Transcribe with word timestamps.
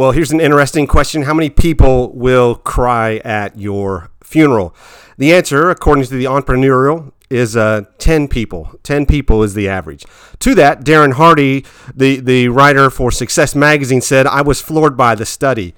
Well, 0.00 0.12
here's 0.12 0.32
an 0.32 0.40
interesting 0.40 0.86
question 0.86 1.24
How 1.24 1.34
many 1.34 1.50
people 1.50 2.10
will 2.14 2.54
cry 2.54 3.16
at 3.18 3.58
your 3.58 4.10
funeral? 4.24 4.74
The 5.18 5.30
answer, 5.34 5.68
according 5.68 6.04
to 6.04 6.16
the 6.16 6.24
entrepreneurial, 6.24 7.12
is 7.28 7.54
uh, 7.54 7.82
10 7.98 8.28
people. 8.28 8.70
10 8.82 9.04
people 9.04 9.42
is 9.42 9.52
the 9.52 9.68
average. 9.68 10.06
To 10.38 10.54
that, 10.54 10.84
Darren 10.86 11.12
Hardy, 11.12 11.66
the, 11.94 12.18
the 12.18 12.48
writer 12.48 12.88
for 12.88 13.10
Success 13.10 13.54
Magazine, 13.54 14.00
said, 14.00 14.26
I 14.26 14.40
was 14.40 14.62
floored 14.62 14.96
by 14.96 15.14
the 15.14 15.26
study. 15.26 15.74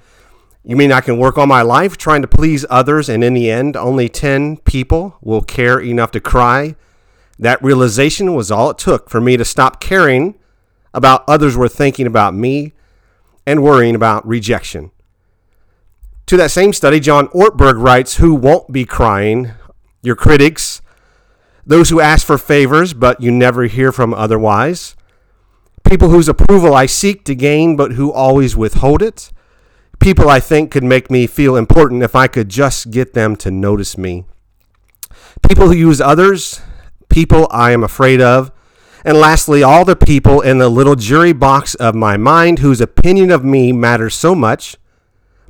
You 0.62 0.76
mean 0.76 0.92
I 0.92 1.00
can 1.00 1.18
work 1.18 1.36
all 1.36 1.48
my 1.48 1.62
life 1.62 1.96
trying 1.96 2.22
to 2.22 2.28
please 2.28 2.64
others, 2.70 3.08
and 3.08 3.24
in 3.24 3.34
the 3.34 3.50
end, 3.50 3.76
only 3.76 4.08
10 4.08 4.58
people 4.58 5.18
will 5.20 5.42
care 5.42 5.80
enough 5.80 6.12
to 6.12 6.20
cry? 6.20 6.76
That 7.40 7.60
realization 7.60 8.34
was 8.34 8.52
all 8.52 8.70
it 8.70 8.78
took 8.78 9.10
for 9.10 9.20
me 9.20 9.36
to 9.36 9.44
stop 9.44 9.80
caring 9.80 10.36
about 10.94 11.24
others 11.26 11.56
were 11.56 11.66
thinking 11.66 12.06
about 12.06 12.36
me 12.36 12.74
and 13.46 13.62
worrying 13.62 13.94
about 13.94 14.26
rejection. 14.26 14.90
To 16.26 16.36
that 16.36 16.50
same 16.50 16.72
study, 16.72 17.00
John 17.00 17.28
Ortberg 17.28 17.82
writes 17.82 18.16
Who 18.16 18.34
won't 18.34 18.72
be 18.72 18.84
crying? 18.84 19.52
Your 20.02 20.16
critics, 20.16 20.80
those 21.66 21.90
who 21.90 22.00
ask 22.00 22.26
for 22.26 22.38
favors 22.38 22.92
but 22.92 23.20
you 23.20 23.30
never 23.30 23.64
hear 23.64 23.92
from 23.92 24.12
otherwise, 24.14 24.96
people 25.84 26.08
whose 26.08 26.28
approval 26.28 26.74
I 26.74 26.86
seek 26.86 27.24
to 27.24 27.34
gain 27.34 27.76
but 27.76 27.92
who 27.92 28.12
always 28.12 28.56
withhold 28.56 29.02
it, 29.02 29.30
people 30.00 30.28
I 30.28 30.40
think 30.40 30.70
could 30.70 30.82
make 30.82 31.10
me 31.10 31.26
feel 31.26 31.54
important 31.54 32.02
if 32.02 32.16
I 32.16 32.26
could 32.26 32.48
just 32.48 32.90
get 32.90 33.14
them 33.14 33.36
to 33.36 33.50
notice 33.50 33.96
me, 33.96 34.24
people 35.46 35.66
who 35.66 35.74
use 35.74 36.00
others, 36.00 36.60
people 37.08 37.46
I 37.50 37.72
am 37.72 37.84
afraid 37.84 38.20
of 38.20 38.50
and 39.04 39.16
lastly, 39.16 39.62
all 39.62 39.84
the 39.84 39.96
people 39.96 40.40
in 40.40 40.58
the 40.58 40.68
little 40.68 40.94
jury 40.94 41.32
box 41.32 41.74
of 41.74 41.94
my 41.94 42.16
mind 42.16 42.60
whose 42.60 42.80
opinion 42.80 43.30
of 43.30 43.44
me 43.44 43.72
matters 43.72 44.14
so 44.14 44.34
much, 44.34 44.76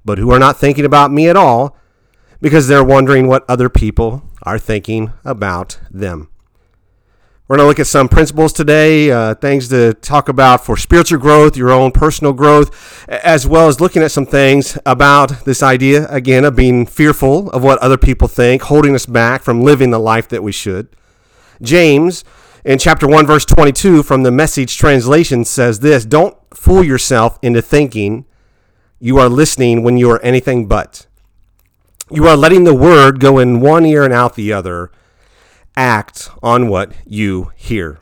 but 0.04 0.18
who 0.18 0.30
are 0.32 0.38
not 0.38 0.58
thinking 0.58 0.84
about 0.84 1.10
me 1.10 1.28
at 1.28 1.36
all 1.36 1.76
because 2.40 2.66
they're 2.66 2.84
wondering 2.84 3.28
what 3.28 3.44
other 3.48 3.68
people 3.68 4.22
are 4.42 4.58
thinking 4.58 5.12
about 5.24 5.78
them. 5.90 6.28
We're 7.46 7.58
going 7.58 7.66
to 7.66 7.68
look 7.68 7.80
at 7.80 7.86
some 7.86 8.08
principles 8.08 8.54
today, 8.54 9.10
uh, 9.10 9.34
things 9.34 9.68
to 9.68 9.92
talk 9.92 10.30
about 10.30 10.64
for 10.64 10.76
spiritual 10.76 11.18
growth, 11.18 11.54
your 11.54 11.70
own 11.70 11.92
personal 11.92 12.32
growth, 12.32 13.06
as 13.08 13.46
well 13.46 13.68
as 13.68 13.80
looking 13.80 14.02
at 14.02 14.10
some 14.10 14.24
things 14.24 14.78
about 14.86 15.44
this 15.44 15.62
idea, 15.62 16.06
again, 16.08 16.44
of 16.46 16.56
being 16.56 16.86
fearful 16.86 17.50
of 17.50 17.62
what 17.62 17.78
other 17.80 17.98
people 17.98 18.26
think, 18.26 18.62
holding 18.62 18.94
us 18.94 19.04
back 19.04 19.42
from 19.42 19.60
living 19.60 19.90
the 19.90 19.98
life 19.98 20.28
that 20.28 20.42
we 20.42 20.50
should. 20.50 20.88
James 21.60 22.24
in 22.64 22.78
chapter 22.78 23.08
1, 23.08 23.26
verse 23.26 23.44
22 23.44 24.02
from 24.02 24.22
the 24.22 24.30
message 24.30 24.76
translation 24.76 25.44
says 25.44 25.80
this 25.80 26.04
Don't 26.04 26.36
fool 26.54 26.84
yourself 26.84 27.38
into 27.42 27.60
thinking 27.60 28.24
you 29.00 29.18
are 29.18 29.28
listening 29.28 29.82
when 29.82 29.96
you 29.96 30.10
are 30.10 30.22
anything 30.22 30.66
but. 30.66 31.06
You 32.10 32.26
are 32.28 32.36
letting 32.36 32.64
the 32.64 32.74
word 32.74 33.20
go 33.20 33.38
in 33.38 33.60
one 33.60 33.84
ear 33.84 34.04
and 34.04 34.12
out 34.12 34.36
the 34.36 34.52
other. 34.52 34.92
Act 35.76 36.30
on 36.42 36.68
what 36.68 36.92
you 37.06 37.50
hear. 37.56 37.98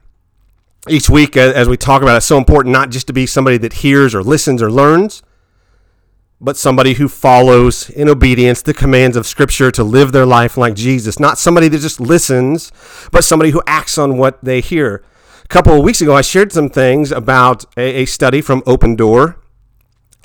Each 0.89 1.09
week, 1.09 1.37
uh, 1.37 1.53
as 1.55 1.69
we 1.69 1.77
talk 1.77 2.03
about 2.03 2.15
it, 2.15 2.17
it's 2.19 2.27
so 2.27 2.37
important 2.37 2.73
not 2.73 2.91
just 2.91 3.07
to 3.07 3.13
be 3.13 3.27
somebody 3.27 3.57
that 3.59 3.75
hears 3.75 4.15
or 4.15 4.23
listens 4.23 4.61
or 4.61 4.71
learns, 4.71 5.23
but 6.41 6.57
somebody 6.57 6.95
who 6.95 7.09
follows 7.09 7.91
in 7.91 8.09
obedience 8.09 8.63
the 8.63 8.73
commands 8.73 9.17
of 9.17 9.27
Scripture 9.27 9.71
to 9.71 9.85
live 9.85 10.13
their 10.13 10.25
life 10.25 10.57
like 10.57 10.75
Jesus. 10.75 11.21
Not 11.21 11.39
somebody 11.39 11.69
that 11.69 11.81
just 11.81 12.01
listens, 12.01 12.73
but 13.13 13.25
somebody 13.25 13.51
who 13.51 13.63
acts 13.67 13.99
on 13.99 14.17
what 14.17 14.43
they 14.43 14.61
hear. 14.61 15.05
A 15.45 15.49
couple 15.49 15.77
of 15.77 15.85
weeks 15.85 16.01
ago, 16.01 16.15
I 16.15 16.23
shared 16.23 16.53
some 16.53 16.71
things 16.71 17.13
about 17.13 17.67
a, 17.77 18.03
a 18.03 18.05
study 18.07 18.41
from 18.41 18.63
Open 18.67 18.97
Door. 18.97 19.43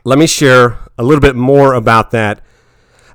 Let 0.06 0.18
me 0.18 0.28
share 0.28 0.78
a 0.98 1.04
little 1.04 1.20
bit 1.20 1.36
more 1.36 1.74
about 1.74 2.12
that. 2.12 2.42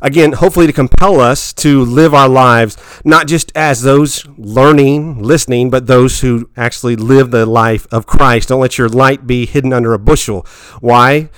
Again, 0.02 0.32
hopefully 0.32 0.66
to 0.66 0.72
compel 0.72 1.20
us 1.20 1.52
to 1.54 1.82
live 1.82 2.14
our 2.14 2.28
lives, 2.28 2.76
not 3.04 3.26
just 3.26 3.52
as 3.54 3.82
those 3.82 4.26
learning, 4.38 5.22
listening, 5.22 5.70
but 5.70 5.86
those 5.86 6.20
who 6.20 6.48
actually 6.56 6.96
live 6.96 7.30
the 7.30 7.46
life 7.46 7.86
of 7.92 8.06
Christ. 8.06 8.48
Don't 8.48 8.60
let 8.60 8.78
your 8.78 8.88
light 8.88 9.26
be 9.26 9.46
hidden 9.46 9.72
under 9.72 9.92
a 9.92 9.98
bushel. 9.98 10.46
Why? 10.80 11.28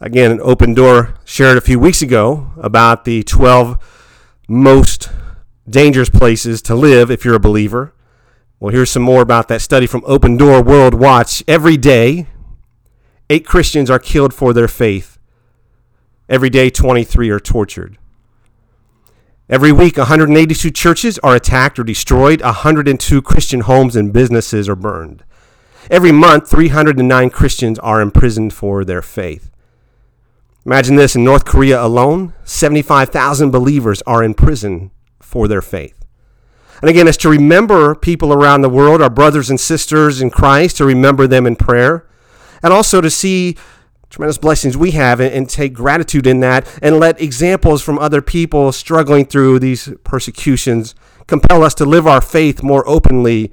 Again, 0.00 0.30
an 0.30 0.40
open 0.42 0.74
door 0.74 1.14
shared 1.24 1.56
a 1.56 1.60
few 1.60 1.80
weeks 1.80 2.02
ago 2.02 2.52
about 2.56 3.04
the 3.04 3.24
12 3.24 3.76
most 4.46 5.10
dangerous 5.68 6.08
places 6.08 6.62
to 6.62 6.76
live 6.76 7.10
if 7.10 7.24
you're 7.24 7.34
a 7.34 7.40
believer. 7.40 7.92
Well, 8.60 8.72
here's 8.72 8.90
some 8.90 9.02
more 9.02 9.22
about 9.22 9.48
that 9.48 9.60
study 9.60 9.88
from 9.88 10.04
Open 10.06 10.36
Door 10.36 10.62
World 10.62 10.94
Watch. 10.94 11.42
Every 11.48 11.76
day, 11.76 12.28
eight 13.28 13.44
Christians 13.44 13.90
are 13.90 13.98
killed 13.98 14.32
for 14.32 14.52
their 14.52 14.68
faith. 14.68 15.18
Every 16.28 16.50
day, 16.50 16.70
23 16.70 17.30
are 17.30 17.40
tortured. 17.40 17.98
Every 19.48 19.72
week, 19.72 19.96
182 19.96 20.70
churches 20.70 21.18
are 21.20 21.34
attacked 21.34 21.76
or 21.76 21.84
destroyed. 21.84 22.40
102 22.40 23.20
Christian 23.22 23.60
homes 23.60 23.96
and 23.96 24.12
businesses 24.12 24.68
are 24.68 24.76
burned. 24.76 25.24
Every 25.90 26.12
month, 26.12 26.48
309 26.48 27.30
Christians 27.30 27.80
are 27.80 28.00
imprisoned 28.00 28.52
for 28.52 28.84
their 28.84 29.02
faith. 29.02 29.50
Imagine 30.68 30.96
this 30.96 31.16
in 31.16 31.24
North 31.24 31.46
Korea 31.46 31.82
alone, 31.82 32.34
75,000 32.44 33.50
believers 33.50 34.02
are 34.02 34.22
in 34.22 34.34
prison 34.34 34.90
for 35.18 35.48
their 35.48 35.62
faith. 35.62 36.04
And 36.82 36.90
again, 36.90 37.08
it's 37.08 37.16
to 37.18 37.30
remember 37.30 37.94
people 37.94 38.34
around 38.34 38.60
the 38.60 38.68
world, 38.68 39.00
our 39.00 39.08
brothers 39.08 39.48
and 39.48 39.58
sisters 39.58 40.20
in 40.20 40.28
Christ, 40.28 40.76
to 40.76 40.84
remember 40.84 41.26
them 41.26 41.46
in 41.46 41.56
prayer, 41.56 42.06
and 42.62 42.70
also 42.70 43.00
to 43.00 43.08
see 43.08 43.56
tremendous 44.10 44.36
blessings 44.36 44.76
we 44.76 44.90
have 44.90 45.20
and, 45.20 45.32
and, 45.32 45.48
take 45.48 45.72
gratitude 45.72 46.26
in 46.26 46.40
that, 46.40 46.68
and 46.82 47.00
let 47.00 47.18
examples 47.18 47.80
from 47.80 47.98
other 47.98 48.20
people 48.20 48.70
struggling 48.70 49.24
through 49.24 49.60
these 49.60 49.88
persecutions 50.04 50.94
compel 51.26 51.62
us 51.62 51.72
to 51.76 51.86
live 51.86 52.06
our 52.06 52.20
faith 52.20 52.62
more 52.62 52.86
openly, 52.86 53.50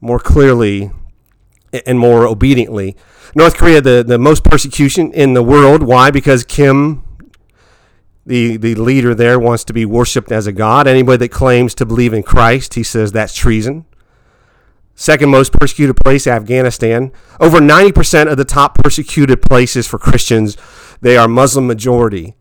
more 0.00 0.18
clearly, 0.18 0.92
and 1.86 1.98
more 1.98 2.26
obediently. 2.26 2.96
North 3.34 3.56
Korea, 3.56 3.80
the, 3.80 4.04
the 4.06 4.18
most 4.18 4.44
persecution 4.44 5.12
in 5.12 5.34
the 5.34 5.42
world. 5.42 5.82
Why? 5.82 6.10
Because 6.10 6.44
Kim, 6.44 7.04
the, 8.24 8.56
the 8.56 8.74
leader 8.74 9.14
there, 9.14 9.38
wants 9.38 9.64
to 9.64 9.72
be 9.72 9.84
worshiped 9.84 10.32
as 10.32 10.46
a 10.46 10.52
god. 10.52 10.86
Anybody 10.86 11.18
that 11.18 11.30
claims 11.30 11.74
to 11.76 11.86
believe 11.86 12.12
in 12.12 12.22
Christ, 12.22 12.74
he 12.74 12.82
says 12.82 13.12
that's 13.12 13.34
treason. 13.34 13.84
Second 14.94 15.30
most 15.30 15.52
persecuted 15.52 15.96
place, 15.96 16.26
Afghanistan. 16.26 17.12
Over 17.38 17.58
90% 17.58 18.30
of 18.30 18.36
the 18.36 18.44
top 18.44 18.76
persecuted 18.78 19.42
places 19.42 19.86
for 19.86 19.96
Christians, 19.96 20.56
they 21.00 21.16
are 21.16 21.28
Muslim 21.28 21.68
majority. 21.68 22.34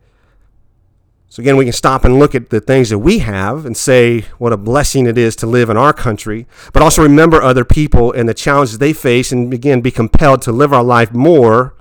So, 1.30 1.42
again, 1.42 1.58
we 1.58 1.66
can 1.66 1.74
stop 1.74 2.06
and 2.06 2.18
look 2.18 2.36
at 2.36 2.50
the 2.50 2.62
things 2.62 2.90
that 2.90 3.00
we 3.00 3.20
have 3.20 3.66
and 3.66 3.76
say 3.76 4.22
what 4.38 4.54
a 4.54 4.58
blessing 4.58 5.08
it 5.08 5.18
is 5.18 5.36
to 5.38 5.46
live 5.46 5.70
in 5.70 5.76
our 5.76 5.92
country, 5.92 6.48
but 6.72 6.82
also 6.82 7.04
remember 7.04 7.42
other 7.42 7.66
people 7.66 8.14
and 8.14 8.30
the 8.30 8.34
challenges 8.34 8.78
they 8.78 8.94
face 8.94 9.32
and, 9.32 9.54
again, 9.54 9.82
be 9.82 9.92
compelled 9.92 10.42
to 10.44 10.54
live 10.54 10.72
our 10.72 10.84
life 10.84 11.14
more 11.14 11.76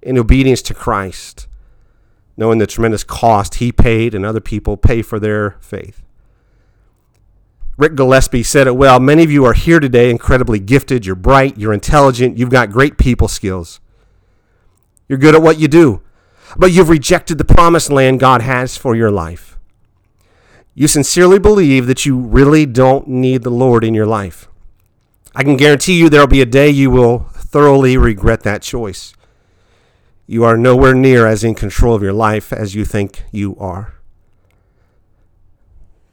in 0.00 0.16
obedience 0.16 0.62
to 0.62 0.74
Christ, 0.74 1.48
knowing 2.36 2.58
the 2.58 2.68
tremendous 2.68 3.02
cost 3.02 3.56
he 3.56 3.72
paid 3.72 4.14
and 4.14 4.24
other 4.24 4.40
people 4.40 4.76
pay 4.76 5.02
for 5.02 5.18
their 5.18 5.56
faith. 5.60 6.04
Rick 7.76 7.96
Gillespie 7.96 8.42
said 8.44 8.66
it 8.68 8.76
well. 8.76 9.00
Many 9.00 9.24
of 9.24 9.30
you 9.30 9.44
are 9.44 9.54
here 9.54 9.80
today 9.80 10.10
incredibly 10.10 10.60
gifted. 10.60 11.04
You're 11.04 11.14
bright, 11.16 11.58
you're 11.58 11.72
intelligent, 11.72 12.38
you've 12.38 12.50
got 12.50 12.70
great 12.70 12.96
people 12.96 13.28
skills. 13.28 13.80
You're 15.08 15.18
good 15.18 15.34
at 15.34 15.42
what 15.42 15.58
you 15.58 15.68
do 15.68 16.02
but 16.56 16.72
you've 16.72 16.88
rejected 16.88 17.38
the 17.38 17.44
promised 17.44 17.90
land 17.90 18.20
God 18.20 18.42
has 18.42 18.76
for 18.76 18.94
your 18.94 19.10
life. 19.10 19.58
You 20.74 20.86
sincerely 20.86 21.38
believe 21.38 21.86
that 21.86 22.06
you 22.06 22.16
really 22.16 22.64
don't 22.64 23.08
need 23.08 23.42
the 23.42 23.50
Lord 23.50 23.82
in 23.82 23.94
your 23.94 24.06
life. 24.06 24.48
I 25.34 25.42
can 25.42 25.56
guarantee 25.56 25.98
you 25.98 26.08
there 26.08 26.20
will 26.20 26.28
be 26.28 26.40
a 26.40 26.46
day 26.46 26.70
you 26.70 26.90
will 26.90 27.30
thoroughly 27.34 27.96
regret 27.96 28.42
that 28.42 28.62
choice. 28.62 29.12
You 30.26 30.44
are 30.44 30.56
nowhere 30.56 30.94
near 30.94 31.26
as 31.26 31.42
in 31.42 31.54
control 31.54 31.94
of 31.94 32.02
your 32.02 32.12
life 32.12 32.52
as 32.52 32.74
you 32.74 32.84
think 32.84 33.24
you 33.32 33.56
are. 33.56 33.94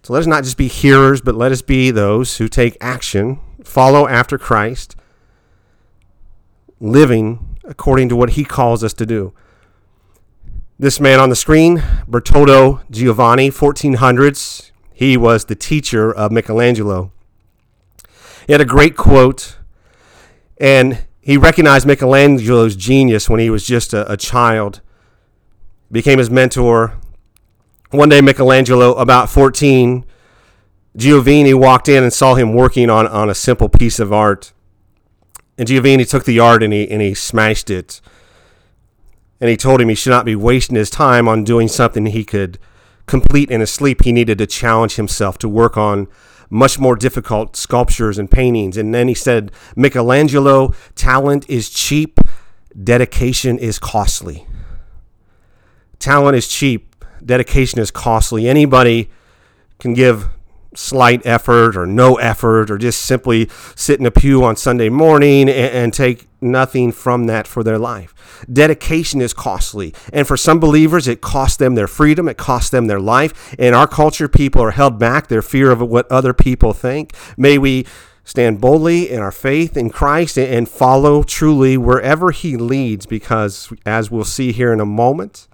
So 0.04 0.14
let 0.14 0.20
us 0.20 0.28
not 0.28 0.44
just 0.44 0.58
be 0.58 0.68
hearers, 0.68 1.22
but 1.22 1.36
let 1.36 1.52
us 1.52 1.62
be 1.62 1.92
those 1.92 2.38
who 2.38 2.48
take 2.48 2.78
action, 2.80 3.40
follow 3.64 4.08
after 4.08 4.38
Christ, 4.38 4.96
living 6.80 7.58
according 7.64 8.10
to 8.10 8.16
what 8.16 8.32
he 8.32 8.46
calls 8.46 8.84
us 8.84 8.94
to 8.94 9.06
do. 9.06 9.34
This 10.78 11.00
man 11.00 11.22
on 11.22 11.30
the 11.30 11.38
screen, 11.38 11.78
Bertoldo 12.06 12.82
Giovanni, 12.92 13.50
1400s, 13.50 14.72
he 14.92 15.16
was 15.16 15.46
the 15.46 15.56
teacher 15.56 16.14
of 16.14 16.34
Michelangelo. 16.34 17.14
He 18.46 18.52
had 18.52 18.60
a 18.60 18.66
great 18.66 18.98
quote, 18.98 19.58
and 20.58 21.06
he 21.22 21.38
recognized 21.38 21.88
Michelangelo's 21.88 22.76
genius 22.76 23.30
when 23.30 23.40
he 23.40 23.50
was 23.50 23.66
just 23.66 23.94
a, 23.94 24.12
a 24.12 24.18
child, 24.18 24.82
became 25.90 26.20
his 26.20 26.30
mentor. 26.30 26.96
One 27.92 28.10
day, 28.10 28.20
Michelangelo, 28.20 28.96
about 28.96 29.30
14, 29.30 30.04
Giovanni 30.98 31.54
walked 31.54 31.88
in 31.88 32.04
and 32.04 32.12
saw 32.12 32.36
him 32.36 32.54
working 32.54 32.90
on, 32.90 33.08
on 33.08 33.30
a 33.30 33.36
simple 33.36 33.70
piece 33.70 33.98
of 33.98 34.12
art. 34.12 34.52
And 35.58 35.70
Giovanni 35.70 36.04
took 36.04 36.26
the 36.26 36.42
art 36.42 36.62
and 36.62 36.74
he, 36.74 36.86
and 36.92 37.02
he 37.02 37.14
smashed 37.14 37.70
it 37.70 38.02
And 39.42 39.50
he 39.50 39.58
told 39.58 39.82
him 39.82 39.90
he 39.90 39.96
should 39.96 40.12
not 40.12 40.26
be 40.26 40.36
wasting 40.36 40.76
his 40.76 40.90
time 40.90 41.28
on 41.28 41.44
doing 41.44 41.68
something 41.68 42.06
he 42.06 42.24
could 42.24 42.58
complete 43.06 43.52
in 43.52 43.60
his 43.60 43.72
sleep. 43.72 44.04
He 44.04 44.12
needed 44.12 44.38
to 44.38 44.48
challenge 44.48 44.96
himself 44.96 45.38
to 45.40 45.50
work 45.50 45.78
on 45.78 46.08
much 46.50 46.80
more 46.80 46.96
difficult 46.96 47.56
sculptures 47.56 48.18
and 48.18 48.30
paintings. 48.30 48.78
And 48.78 48.94
then 48.94 49.08
he 49.08 49.14
said, 49.14 49.52
Michelangelo, 49.76 50.74
talent 50.96 51.50
is 51.50 51.70
cheap, 51.70 52.20
dedication 52.82 53.58
is 53.58 53.80
costly. 53.80 54.46
Talent 56.00 56.38
is 56.38 56.48
cheap, 56.48 56.96
dedication 57.24 57.80
is 57.80 57.92
costly. 57.92 58.48
Anybody 58.48 59.10
can 59.80 59.94
give 59.94 60.30
slight 60.76 61.26
effort 61.26 61.76
or 61.76 61.86
no 61.86 62.16
effort 62.16 62.70
or 62.70 62.78
just 62.78 63.02
simply 63.02 63.50
sit 63.76 64.00
in 64.00 64.06
a 64.06 64.12
pew 64.12 64.44
on 64.44 64.56
Sunday 64.56 64.90
morning 64.90 65.50
and, 65.50 65.74
and, 65.74 65.94
take 65.94 66.28
nothing 66.42 66.92
from 66.92 67.26
that 67.26 67.48
for 67.48 67.64
their 67.64 67.78
life. 67.78 68.14
Dedication 68.52 69.22
is 69.22 69.34
costly. 69.34 69.94
And 70.12 70.28
for 70.28 70.36
some 70.36 70.60
believers, 70.60 71.08
it 71.08 71.22
costs 71.22 71.58
them 71.58 71.76
their 71.76 71.88
freedom, 71.88 72.28
it 72.28 72.38
costs 72.38 72.70
them 72.70 72.88
their 72.88 73.00
life. 73.00 73.54
In 73.58 73.74
our 73.74 73.88
culture, 73.88 74.28
people 74.28 74.62
are 74.62 74.72
held 74.72 75.00
back, 75.00 75.28
their 75.28 75.42
fear 75.42 75.72
of 75.72 75.82
what 75.82 76.12
other 76.12 76.34
people 76.34 76.74
think. 76.74 77.14
May 77.38 77.58
we 77.58 77.86
stand 78.26 78.60
boldly 78.60 79.10
in 79.10 79.22
our 79.22 79.32
faith 79.32 79.78
in 79.78 79.90
Christ 79.90 80.38
and 80.38 80.68
follow 80.68 81.24
truly 81.24 81.78
wherever 81.78 82.32
He 82.32 82.58
leads, 82.58 83.06
because 83.06 83.72
as 83.86 84.12
we'll 84.12 84.26
see 84.26 84.52
here 84.52 84.74
in 84.74 84.80
a 84.80 84.86
moment, 84.86 85.48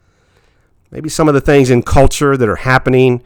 maybe 0.89 1.09
some 1.09 1.27
of 1.27 1.33
the 1.33 1.41
things 1.41 1.69
in 1.69 1.83
culture 1.83 2.35
that 2.35 2.49
are 2.49 2.55
happening 2.57 3.21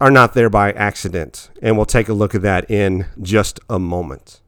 are 0.00 0.10
not 0.10 0.34
there 0.34 0.50
by 0.50 0.72
accident. 0.72 1.50
And 1.62 1.76
we'll 1.76 1.86
take 1.86 2.08
a 2.08 2.12
look 2.12 2.34
at 2.34 2.42
that 2.42 2.70
in 2.70 3.06
just 3.20 3.60
a 3.68 3.78
moment. 3.78 4.40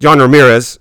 John 0.00 0.18
Ramirez 0.18 0.78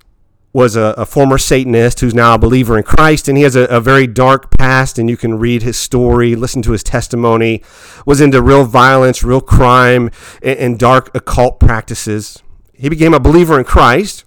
was 0.52 0.76
a, 0.76 0.94
a, 0.98 1.06
former 1.06 1.38
Satanist 1.38 2.00
who's 2.00 2.14
now 2.14 2.34
a 2.34 2.38
believer 2.38 2.78
in 2.78 2.84
Christ, 2.84 3.28
and 3.28 3.38
he 3.38 3.44
has 3.44 3.58
a, 3.58 3.66
a, 3.66 3.82
very 3.82 4.08
dark 4.08 4.58
past. 4.58 4.98
And 4.98 5.10
you 5.10 5.18
can 5.18 5.38
read 5.38 5.64
his 5.64 5.78
story, 5.78 6.36
listen 6.36 6.62
to 6.62 6.72
his 6.72 6.84
testimony. 6.84 7.62
Was 8.06 8.22
into 8.22 8.42
real 8.42 8.64
violence, 8.64 9.22
real 9.22 9.42
crime, 9.42 10.10
and, 10.42 10.58
and 10.58 10.80
dark 10.80 11.14
occult 11.14 11.60
practices. 11.60 12.42
He 12.74 12.90
became 12.90 13.14
a 13.14 13.20
believer 13.20 13.58
in 13.58 13.66
Christ, 13.66 14.24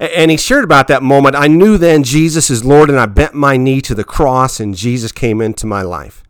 and 0.00 0.30
he 0.30 0.36
shared 0.36 0.64
about 0.64 0.88
that 0.88 1.02
moment. 1.02 1.34
I 1.34 1.48
knew 1.48 1.78
then 1.78 2.04
Jesus 2.04 2.50
is 2.50 2.64
Lord, 2.64 2.90
and 2.90 2.98
I 2.98 3.06
bent 3.06 3.34
my 3.34 3.56
knee 3.56 3.80
to 3.82 3.94
the 3.94 4.04
cross, 4.04 4.60
and 4.60 4.74
Jesus 4.74 5.12
came 5.12 5.40
into 5.40 5.66
my 5.66 5.82
life. 5.82 6.22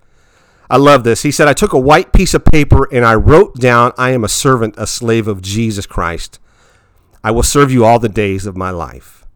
I 0.71 0.77
love 0.77 1.05
this. 1.05 1.23
He 1.23 1.31
said, 1.31 1.49
I 1.49 1.55
took 1.55 1.73
a 1.73 1.79
white 1.79 2.13
piece 2.13 2.35
of 2.35 2.45
paper 2.45 2.87
and 2.93 3.05
I 3.05 3.15
wrote 3.15 3.55
down, 3.55 3.93
I 3.97 4.11
am 4.11 4.25
a 4.25 4.29
servant, 4.29 4.75
a 4.77 4.87
slave 4.87 5.27
of 5.27 5.41
Jesus 5.41 5.87
Christ. 5.87 6.39
I 7.25 7.31
will 7.31 7.43
serve 7.43 7.73
you 7.73 7.85
all 7.85 7.99
the 7.99 8.09
days 8.09 8.47
of 8.47 8.57
my 8.57 8.71
life. 8.71 9.27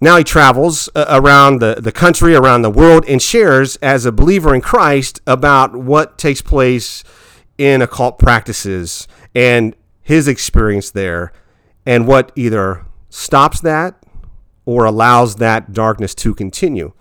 Now 0.00 0.16
he 0.16 0.24
travels 0.24 0.88
uh, 0.94 1.06
around 1.08 1.60
the, 1.60 1.76
the 1.76 1.92
country, 1.92 2.34
around 2.34 2.62
the 2.62 2.70
world, 2.70 3.04
and 3.08 3.22
shares 3.22 3.76
as 3.76 4.04
a 4.04 4.12
believer 4.12 4.54
in 4.54 4.60
Christ 4.60 5.20
about 5.26 5.76
what 5.76 6.18
takes 6.18 6.42
place 6.42 7.04
in 7.56 7.80
occult 7.80 8.18
practices 8.18 9.06
and 9.34 9.76
his 10.02 10.28
experience 10.28 10.90
there, 10.90 11.32
and 11.86 12.06
what 12.06 12.30
either 12.36 12.84
stops 13.08 13.60
that 13.60 13.94
or 14.66 14.84
allows 14.84 15.36
that 15.36 15.72
darkness 15.72 16.14
to 16.16 16.34
continue 16.34 16.92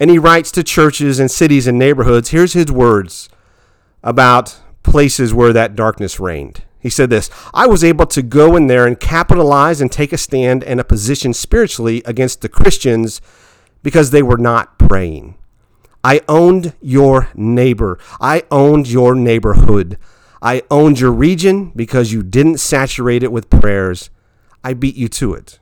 and 0.00 0.10
he 0.10 0.18
writes 0.18 0.50
to 0.52 0.62
churches 0.62 1.18
and 1.18 1.30
cities 1.30 1.66
and 1.66 1.78
neighborhoods. 1.78 2.30
Here's 2.30 2.52
his 2.52 2.70
words 2.70 3.28
about 4.02 4.60
places 4.82 5.34
where 5.34 5.52
that 5.52 5.76
darkness 5.76 6.20
reigned. 6.20 6.62
He 6.80 6.90
said 6.90 7.10
this 7.10 7.30
I 7.52 7.66
was 7.66 7.82
able 7.82 8.06
to 8.06 8.22
go 8.22 8.56
in 8.56 8.66
there 8.66 8.86
and 8.86 8.98
capitalize 8.98 9.80
and 9.80 9.90
take 9.90 10.12
a 10.12 10.18
stand 10.18 10.62
and 10.64 10.80
a 10.80 10.84
position 10.84 11.34
spiritually 11.34 12.02
against 12.04 12.40
the 12.40 12.48
Christians 12.48 13.20
because 13.82 14.10
they 14.10 14.22
were 14.22 14.38
not 14.38 14.78
praying. 14.78 15.36
I 16.04 16.20
owned 16.28 16.74
your 16.80 17.28
neighbor. 17.34 17.98
I 18.20 18.44
owned 18.50 18.88
your 18.88 19.14
neighborhood. 19.14 19.98
I 20.40 20.62
owned 20.70 21.00
your 21.00 21.12
region 21.12 21.72
because 21.74 22.12
you 22.12 22.22
didn't 22.22 22.58
saturate 22.58 23.24
it 23.24 23.32
with 23.32 23.50
prayers. 23.50 24.10
I 24.62 24.74
beat 24.74 24.94
you 24.94 25.08
to 25.08 25.34
it. 25.34 25.58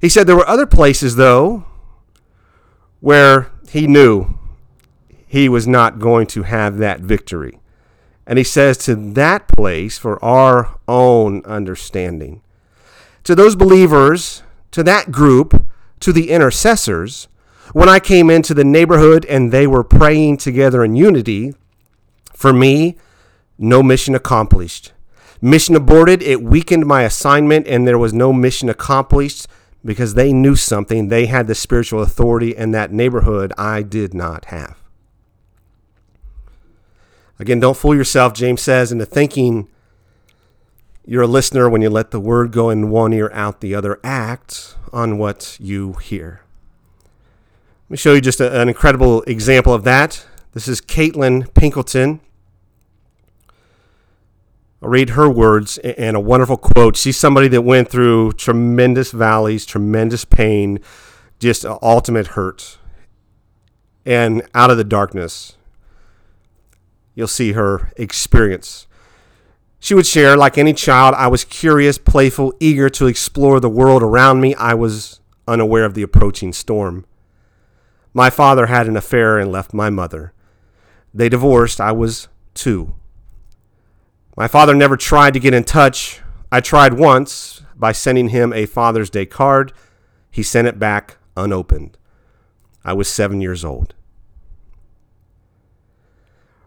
He 0.00 0.08
said 0.08 0.26
there 0.26 0.36
were 0.36 0.48
other 0.48 0.66
places, 0.66 1.16
though, 1.16 1.64
where 3.02 3.50
he 3.68 3.86
knew 3.86 4.38
he 5.26 5.48
was 5.48 5.66
not 5.66 5.98
going 5.98 6.26
to 6.28 6.44
have 6.44 6.78
that 6.78 7.00
victory. 7.00 7.58
And 8.26 8.38
he 8.38 8.44
says, 8.44 8.78
To 8.78 8.94
that 8.94 9.48
place 9.48 9.98
for 9.98 10.24
our 10.24 10.78
own 10.86 11.44
understanding. 11.44 12.42
To 13.24 13.34
those 13.34 13.56
believers, 13.56 14.44
to 14.70 14.84
that 14.84 15.10
group, 15.10 15.66
to 15.98 16.12
the 16.12 16.30
intercessors, 16.30 17.26
when 17.72 17.88
I 17.88 17.98
came 17.98 18.30
into 18.30 18.54
the 18.54 18.64
neighborhood 18.64 19.24
and 19.26 19.50
they 19.50 19.66
were 19.66 19.84
praying 19.84 20.36
together 20.36 20.84
in 20.84 20.94
unity, 20.94 21.54
for 22.32 22.52
me, 22.52 22.96
no 23.58 23.82
mission 23.82 24.14
accomplished. 24.14 24.92
Mission 25.40 25.74
aborted, 25.74 26.22
it 26.22 26.40
weakened 26.40 26.86
my 26.86 27.02
assignment, 27.02 27.66
and 27.66 27.84
there 27.84 27.98
was 27.98 28.14
no 28.14 28.32
mission 28.32 28.68
accomplished 28.68 29.48
because 29.84 30.14
they 30.14 30.32
knew 30.32 30.56
something. 30.56 31.08
They 31.08 31.26
had 31.26 31.46
the 31.46 31.54
spiritual 31.54 32.02
authority 32.02 32.54
in 32.56 32.70
that 32.72 32.92
neighborhood 32.92 33.52
I 33.58 33.82
did 33.82 34.14
not 34.14 34.46
have. 34.46 34.78
Again, 37.38 37.60
don't 37.60 37.76
fool 37.76 37.94
yourself, 37.94 38.34
James 38.34 38.60
says, 38.60 38.92
into 38.92 39.06
thinking 39.06 39.68
you're 41.04 41.22
a 41.22 41.26
listener 41.26 41.68
when 41.68 41.82
you 41.82 41.90
let 41.90 42.12
the 42.12 42.20
word 42.20 42.52
go 42.52 42.70
in 42.70 42.90
one 42.90 43.12
ear 43.12 43.30
out 43.32 43.60
the 43.60 43.74
other. 43.74 43.98
Act 44.04 44.76
on 44.92 45.18
what 45.18 45.56
you 45.58 45.94
hear. 45.94 46.42
Let 47.86 47.90
me 47.90 47.96
show 47.96 48.14
you 48.14 48.20
just 48.20 48.40
a, 48.40 48.60
an 48.60 48.68
incredible 48.68 49.22
example 49.22 49.74
of 49.74 49.82
that. 49.84 50.24
This 50.52 50.68
is 50.68 50.80
Caitlin 50.80 51.48
Pinkleton. 51.52 52.20
Read 54.82 55.10
her 55.10 55.30
words 55.30 55.78
and 55.78 56.16
a 56.16 56.20
wonderful 56.20 56.56
quote. 56.56 56.96
She's 56.96 57.16
somebody 57.16 57.46
that 57.48 57.62
went 57.62 57.88
through 57.88 58.32
tremendous 58.32 59.12
valleys, 59.12 59.64
tremendous 59.64 60.24
pain, 60.24 60.80
just 61.38 61.64
ultimate 61.64 62.28
hurt. 62.28 62.78
And 64.04 64.42
out 64.54 64.72
of 64.72 64.76
the 64.76 64.84
darkness, 64.84 65.56
you'll 67.14 67.28
see 67.28 67.52
her 67.52 67.92
experience. 67.96 68.88
She 69.78 69.94
would 69.94 70.06
share, 70.06 70.36
like 70.36 70.58
any 70.58 70.72
child, 70.72 71.14
I 71.16 71.28
was 71.28 71.44
curious, 71.44 71.98
playful, 71.98 72.52
eager 72.58 72.88
to 72.90 73.06
explore 73.06 73.60
the 73.60 73.68
world 73.68 74.02
around 74.02 74.40
me. 74.40 74.54
I 74.56 74.74
was 74.74 75.20
unaware 75.46 75.84
of 75.84 75.94
the 75.94 76.02
approaching 76.02 76.52
storm. 76.52 77.04
My 78.12 78.30
father 78.30 78.66
had 78.66 78.88
an 78.88 78.96
affair 78.96 79.38
and 79.38 79.50
left 79.50 79.72
my 79.72 79.90
mother. 79.90 80.32
They 81.14 81.28
divorced. 81.28 81.80
I 81.80 81.92
was 81.92 82.26
two. 82.54 82.94
My 84.36 84.48
father 84.48 84.74
never 84.74 84.96
tried 84.96 85.34
to 85.34 85.40
get 85.40 85.54
in 85.54 85.64
touch. 85.64 86.20
I 86.50 86.60
tried 86.60 86.94
once 86.94 87.62
by 87.76 87.92
sending 87.92 88.28
him 88.28 88.52
a 88.52 88.66
Father's 88.66 89.10
Day 89.10 89.26
card. 89.26 89.72
He 90.30 90.42
sent 90.42 90.68
it 90.68 90.78
back 90.78 91.18
unopened. 91.36 91.98
I 92.84 92.94
was 92.94 93.08
seven 93.08 93.40
years 93.40 93.64
old. 93.64 93.94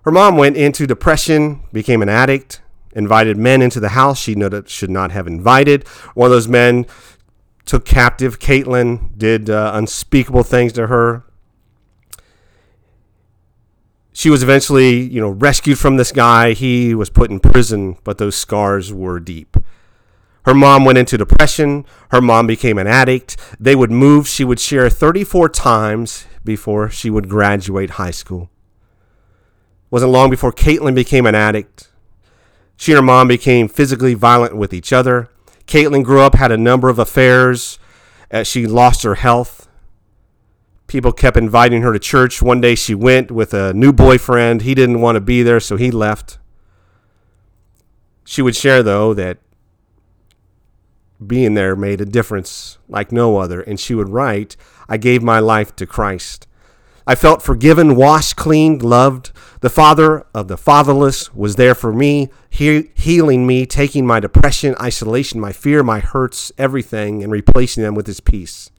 Her 0.04 0.12
mom 0.12 0.38
went 0.38 0.56
into 0.56 0.86
depression, 0.86 1.64
became 1.74 2.04
an 2.04 2.10
addict, 2.10 2.62
invited 2.92 3.38
men 3.38 3.64
into 3.64 3.80
the 3.80 3.90
house 3.90 4.20
she 4.20 4.36
should 4.68 4.92
not 4.92 5.12
have 5.12 5.26
invited. 5.26 5.88
One 6.14 6.28
of 6.28 6.32
those 6.32 6.48
men 6.48 6.86
took 7.66 7.86
captive 7.86 8.38
Caitlin, 8.38 9.18
did 9.18 9.50
uh, 9.50 9.72
unspeakable 9.74 10.44
things 10.44 10.74
to 10.74 10.88
her, 10.88 11.24
she 14.16 14.30
was 14.30 14.42
eventually, 14.42 15.02
you 15.02 15.20
know, 15.20 15.32
rescued 15.32 15.78
from 15.78 15.98
this 15.98 16.14
guy. 16.14 16.54
He 16.54 16.96
was 16.96 17.10
put 17.10 17.30
in 17.30 17.42
prison, 17.42 17.98
but 18.06 18.18
those 18.18 18.38
scars 18.38 18.94
were 18.94 19.20
deep. 19.20 19.58
Her 20.46 20.54
mom 20.54 20.86
went 20.86 20.98
into 20.98 21.18
depression. 21.18 21.84
Her 22.12 22.22
mom 22.22 22.48
became 22.48 22.78
an 22.78 22.88
addict. 22.88 23.36
They 23.60 23.76
would 23.76 23.92
move. 23.92 24.26
She 24.26 24.46
would 24.46 24.62
share 24.62 24.90
34 24.90 25.50
times 25.50 26.28
before 26.46 26.90
she 26.90 27.10
would 27.10 27.28
graduate 27.28 27.92
high 27.92 28.12
school. 28.12 28.44
It 28.44 29.92
wasn't 29.92 30.14
long 30.14 30.30
before 30.30 30.54
Caitlin 30.54 30.96
became 30.96 31.26
an 31.26 31.36
addict. 31.36 31.92
She 32.78 32.94
and 32.94 32.98
her 33.00 33.02
mom 33.02 33.28
became 33.28 33.68
physically 33.68 34.14
violent 34.14 34.56
with 34.56 34.74
each 34.74 34.94
other. 34.94 35.30
Caitlin 35.68 36.06
grew 36.06 36.22
up, 36.22 36.36
had 36.36 36.54
a 36.54 36.58
number 36.58 36.88
of 36.88 37.00
affairs. 37.00 37.80
As 38.32 38.48
she 38.48 38.66
lost 38.66 39.04
her 39.04 39.16
health 39.16 39.65
people 40.88 41.12
kept 41.12 41.38
inviting 41.38 41.82
her 41.82 41.94
to 41.94 42.00
church. 42.00 42.42
One 42.42 42.62
day 42.62 42.76
she 42.76 42.96
went 42.96 43.32
with 43.32 43.54
a 43.54 43.74
new 43.74 43.92
boyfriend. 43.92 44.62
He 44.62 44.76
didn't 44.76 45.02
want 45.02 45.16
to 45.16 45.22
be 45.22 45.44
there, 45.44 45.60
so 45.60 45.78
he 45.78 45.92
left. 45.92 46.38
She 48.24 48.42
would 48.42 48.56
share, 48.56 48.84
though, 48.84 49.14
that 49.14 49.40
being 51.26 51.54
there 51.54 51.76
made 51.76 52.02
a 52.02 52.06
difference 52.06 52.78
like 52.88 53.12
no 53.12 53.38
other. 53.38 53.62
And 53.62 53.80
she 53.80 53.96
would 53.96 54.10
write, 54.10 54.56
I 54.90 54.98
gave 54.98 55.24
my 55.24 55.40
life 55.40 55.76
to 55.78 55.86
Christ. 55.86 56.48
I 57.08 57.14
felt 57.14 57.44
forgiven, 57.44 57.96
washed, 57.96 58.36
cleaned, 58.36 58.82
loved. 58.82 59.32
The 59.62 59.70
father 59.70 60.26
of 60.34 60.48
the 60.48 60.58
fatherless 60.58 61.34
was 61.36 61.56
there 61.56 61.76
for 61.76 61.94
me, 61.94 62.30
he- 62.50 62.90
healing 62.96 63.46
me, 63.46 63.68
taking 63.68 64.08
my 64.08 64.20
depression, 64.20 64.76
isolation, 64.82 65.40
my 65.40 65.52
fear, 65.52 65.84
my 65.84 66.00
hurts, 66.00 66.52
everything, 66.58 67.22
and 67.22 67.32
replacing 67.32 67.84
them 67.84 67.94
with 67.94 68.08
his 68.08 68.20
peace. 68.20 68.72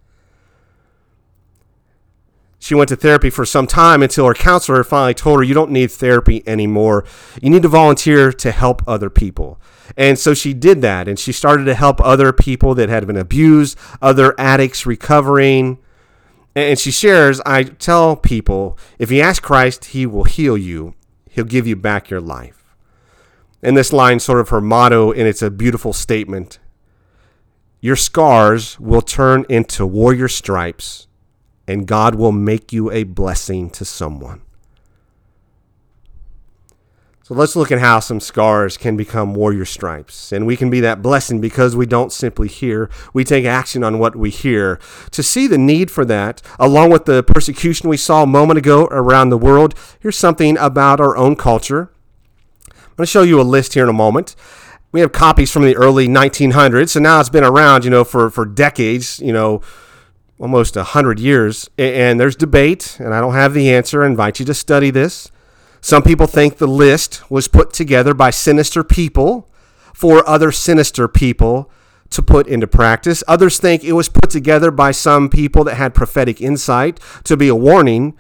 She 2.67 2.75
went 2.75 2.89
to 2.89 2.97
therapy 2.97 3.31
for 3.31 3.47
some 3.47 3.69
time 3.69 4.03
until 4.03 4.27
her 4.27 4.35
counselor 4.35 4.83
finally 4.83 5.15
told 5.15 5.39
her, 5.39 5.45
You 5.45 5.55
don't 5.55 5.71
need 5.71 5.89
therapy 5.89 6.43
anymore. 6.49 7.05
You 7.41 7.49
need 7.49 7.63
to 7.63 7.69
volunteer 7.69 8.33
to 8.33 8.51
help 8.51 8.83
other 8.89 9.09
people. 9.09 9.61
And 9.97 10.19
so 10.19 10.35
she 10.35 10.53
did 10.53 10.83
that, 10.83 11.07
and 11.07 11.17
she 11.17 11.31
started 11.31 11.67
to 11.67 11.77
help 11.77 12.01
other 12.01 12.33
people 12.33 12.75
that 12.75 12.89
had 12.89 13.07
been 13.07 13.17
abused, 13.17 13.79
other 14.03 14.35
addicts 14.37 14.85
recovering. 14.85 15.79
And 16.57 16.77
she 16.77 16.91
shares, 16.91 17.41
I 17.47 17.63
tell 17.63 18.17
people, 18.17 18.77
if 18.99 19.13
you 19.13 19.21
ask 19.21 19.45
Christ, 19.45 19.85
he 19.85 20.05
will 20.05 20.25
heal 20.25 20.59
you, 20.59 20.95
he'll 21.31 21.45
give 21.45 21.69
you 21.69 21.77
back 21.77 22.11
your 22.11 22.21
life. 22.21 22.75
And 23.63 23.77
this 23.77 23.93
line, 23.93 24.19
sort 24.19 24.41
of 24.41 24.49
her 24.49 24.61
motto, 24.61 25.13
and 25.13 25.29
it's 25.29 25.41
a 25.41 25.53
beautiful 25.53 25.93
statement. 25.93 26.59
Your 27.81 27.95
scars 27.95 28.81
will 28.81 29.03
turn 29.03 29.47
into 29.49 29.87
warrior 29.87 30.27
stripes 30.27 31.06
and 31.67 31.87
God 31.87 32.15
will 32.15 32.33
make 32.33 32.73
you 32.73 32.91
a 32.91 33.05
blessing 33.05 33.71
to 33.71 33.85
someone. 33.85 34.43
So 37.27 37.35
let's 37.35 37.57
look 37.57 37.73
at 37.73 37.81
how 37.81 37.99
some 37.99 38.21
scars 38.21 38.77
can 38.77 38.97
become 38.97 39.35
warrior 39.35 39.65
stripes. 39.65 40.31
And 40.31 40.47
we 40.47 40.57
can 40.57 40.71
be 40.71 40.79
that 40.79 41.03
blessing 41.03 41.41
because 41.41 41.75
we 41.75 41.85
don't 41.85 42.13
simply 42.13 42.47
hear, 42.47 42.89
we 43.13 43.25
take 43.25 43.45
action 43.45 43.83
on 43.83 43.99
what 43.99 44.15
we 44.15 44.31
hear. 44.31 44.79
To 45.11 45.25
see 45.25 45.49
the 45.49 45.59
need 45.59 45.91
for 45.91 46.05
that, 46.05 46.41
along 46.61 46.91
with 46.91 47.05
the 47.07 47.25
persecution 47.25 47.89
we 47.89 47.97
saw 47.97 48.23
a 48.23 48.29
moment 48.29 48.59
ago 48.59 48.87
around 48.93 49.31
the 49.31 49.39
world, 49.39 49.75
here's 49.99 50.17
something 50.17 50.57
about 50.59 51.01
our 51.01 51.17
own 51.17 51.35
culture. 51.35 51.91
I'm 52.71 52.95
going 52.97 53.07
to 53.07 53.07
show 53.07 53.23
you 53.23 53.41
a 53.41 53.43
list 53.43 53.75
here 53.75 53.83
in 53.83 53.91
a 53.91 53.93
moment. 53.93 54.37
We 54.93 55.01
have 55.01 55.11
copies 55.11 55.51
from 55.51 55.65
the 55.65 55.75
early 55.75 56.07
1900s, 56.07 56.91
so 56.91 57.01
now 57.01 57.19
it's 57.19 57.29
been 57.29 57.43
around, 57.43 57.85
you 57.85 57.91
know, 57.91 58.05
for, 58.05 58.31
for 58.31 58.45
decades, 58.45 59.19
you 59.19 59.33
know, 59.33 59.63
almost 60.39 60.77
100 60.77 61.19
years. 61.19 61.69
And 61.79 62.21
there's 62.21 62.37
debate, 62.37 62.99
and 63.01 63.15
I 63.15 63.21
don't 63.21 63.35
have 63.35 63.55
the 63.55 63.73
answer. 63.73 64.03
I 64.03 64.07
invite 64.07 64.41
you 64.41 64.47
to 64.47 64.55
study 64.55 64.91
this. 64.91 65.31
Some 65.81 66.03
people 66.03 66.27
think 66.27 66.57
the 66.57 66.67
list 66.67 67.31
was 67.31 67.49
put 67.49 67.73
together 67.73 68.15
by 68.15 68.31
sinister 68.31 68.83
people 68.83 69.49
for 69.95 70.29
other 70.29 70.51
sinister 70.51 71.09
people 71.09 71.71
to 72.11 72.23
put 72.23 72.47
into 72.47 72.67
practice. 72.67 73.23
Others 73.29 73.59
think 73.59 73.85
it 73.85 73.93
was 73.93 74.09
put 74.09 74.31
together 74.31 74.71
by 74.71 74.91
some 74.91 75.29
people 75.29 75.65
that 75.65 75.75
had 75.75 75.95
prophetic 75.95 76.41
insight 76.41 77.01
to 77.25 77.37
be 77.37 77.49
a 77.49 77.55
warning. 77.55 78.17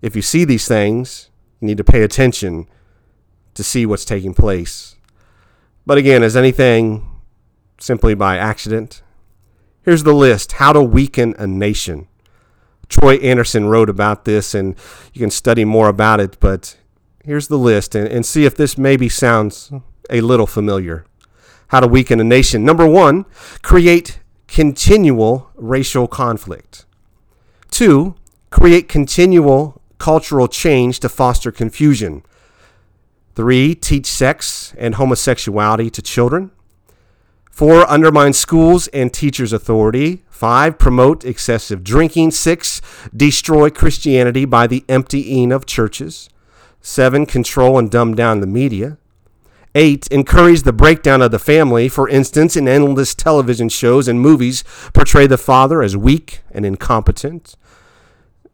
If 0.00 0.16
you 0.16 0.22
see 0.22 0.44
these 0.44 0.68
things, 0.68 1.30
you 1.60 1.66
need 1.66 1.76
to 1.78 1.84
pay 1.84 2.02
attention 2.02 2.66
to 3.54 3.64
see 3.64 3.84
what's 3.84 4.04
taking 4.04 4.34
place. 4.34 4.96
But 5.86 5.98
again, 5.98 6.22
is 6.22 6.36
anything 6.36 7.08
simply 7.80 8.14
by 8.14 8.36
accident? 8.36 9.02
Here's 9.88 10.02
the 10.02 10.12
list 10.12 10.52
How 10.52 10.74
to 10.74 10.82
Weaken 10.82 11.34
a 11.38 11.46
Nation. 11.46 12.08
Troy 12.90 13.14
Anderson 13.20 13.70
wrote 13.70 13.88
about 13.88 14.26
this, 14.26 14.54
and 14.54 14.76
you 15.14 15.20
can 15.20 15.30
study 15.30 15.64
more 15.64 15.88
about 15.88 16.20
it, 16.20 16.36
but 16.40 16.76
here's 17.24 17.48
the 17.48 17.56
list 17.56 17.94
and, 17.94 18.06
and 18.06 18.26
see 18.26 18.44
if 18.44 18.54
this 18.54 18.76
maybe 18.76 19.08
sounds 19.08 19.72
a 20.10 20.20
little 20.20 20.46
familiar. 20.46 21.06
How 21.68 21.80
to 21.80 21.86
Weaken 21.86 22.20
a 22.20 22.24
Nation. 22.24 22.66
Number 22.66 22.86
one, 22.86 23.24
create 23.62 24.20
continual 24.46 25.50
racial 25.54 26.06
conflict. 26.06 26.84
Two, 27.70 28.14
create 28.50 28.90
continual 28.90 29.80
cultural 29.96 30.48
change 30.48 31.00
to 31.00 31.08
foster 31.08 31.50
confusion. 31.50 32.22
Three, 33.34 33.74
teach 33.74 34.04
sex 34.04 34.74
and 34.76 34.96
homosexuality 34.96 35.88
to 35.88 36.02
children. 36.02 36.50
Four, 37.58 37.90
undermine 37.90 38.34
schools 38.34 38.86
and 38.92 39.12
teachers' 39.12 39.52
authority. 39.52 40.22
Five, 40.30 40.78
promote 40.78 41.24
excessive 41.24 41.82
drinking. 41.82 42.30
Six, 42.30 42.80
destroy 43.12 43.68
Christianity 43.68 44.44
by 44.44 44.68
the 44.68 44.84
emptying 44.88 45.50
of 45.50 45.66
churches. 45.66 46.30
Seven, 46.80 47.26
control 47.26 47.76
and 47.76 47.90
dumb 47.90 48.14
down 48.14 48.38
the 48.38 48.46
media. 48.46 48.96
Eight, 49.74 50.06
encourage 50.06 50.62
the 50.62 50.72
breakdown 50.72 51.20
of 51.20 51.32
the 51.32 51.40
family. 51.40 51.88
For 51.88 52.08
instance, 52.08 52.56
in 52.56 52.68
endless 52.68 53.12
television 53.12 53.68
shows 53.68 54.06
and 54.06 54.20
movies, 54.20 54.62
portray 54.92 55.26
the 55.26 55.36
father 55.36 55.82
as 55.82 55.96
weak 55.96 56.42
and 56.52 56.64
incompetent. 56.64 57.56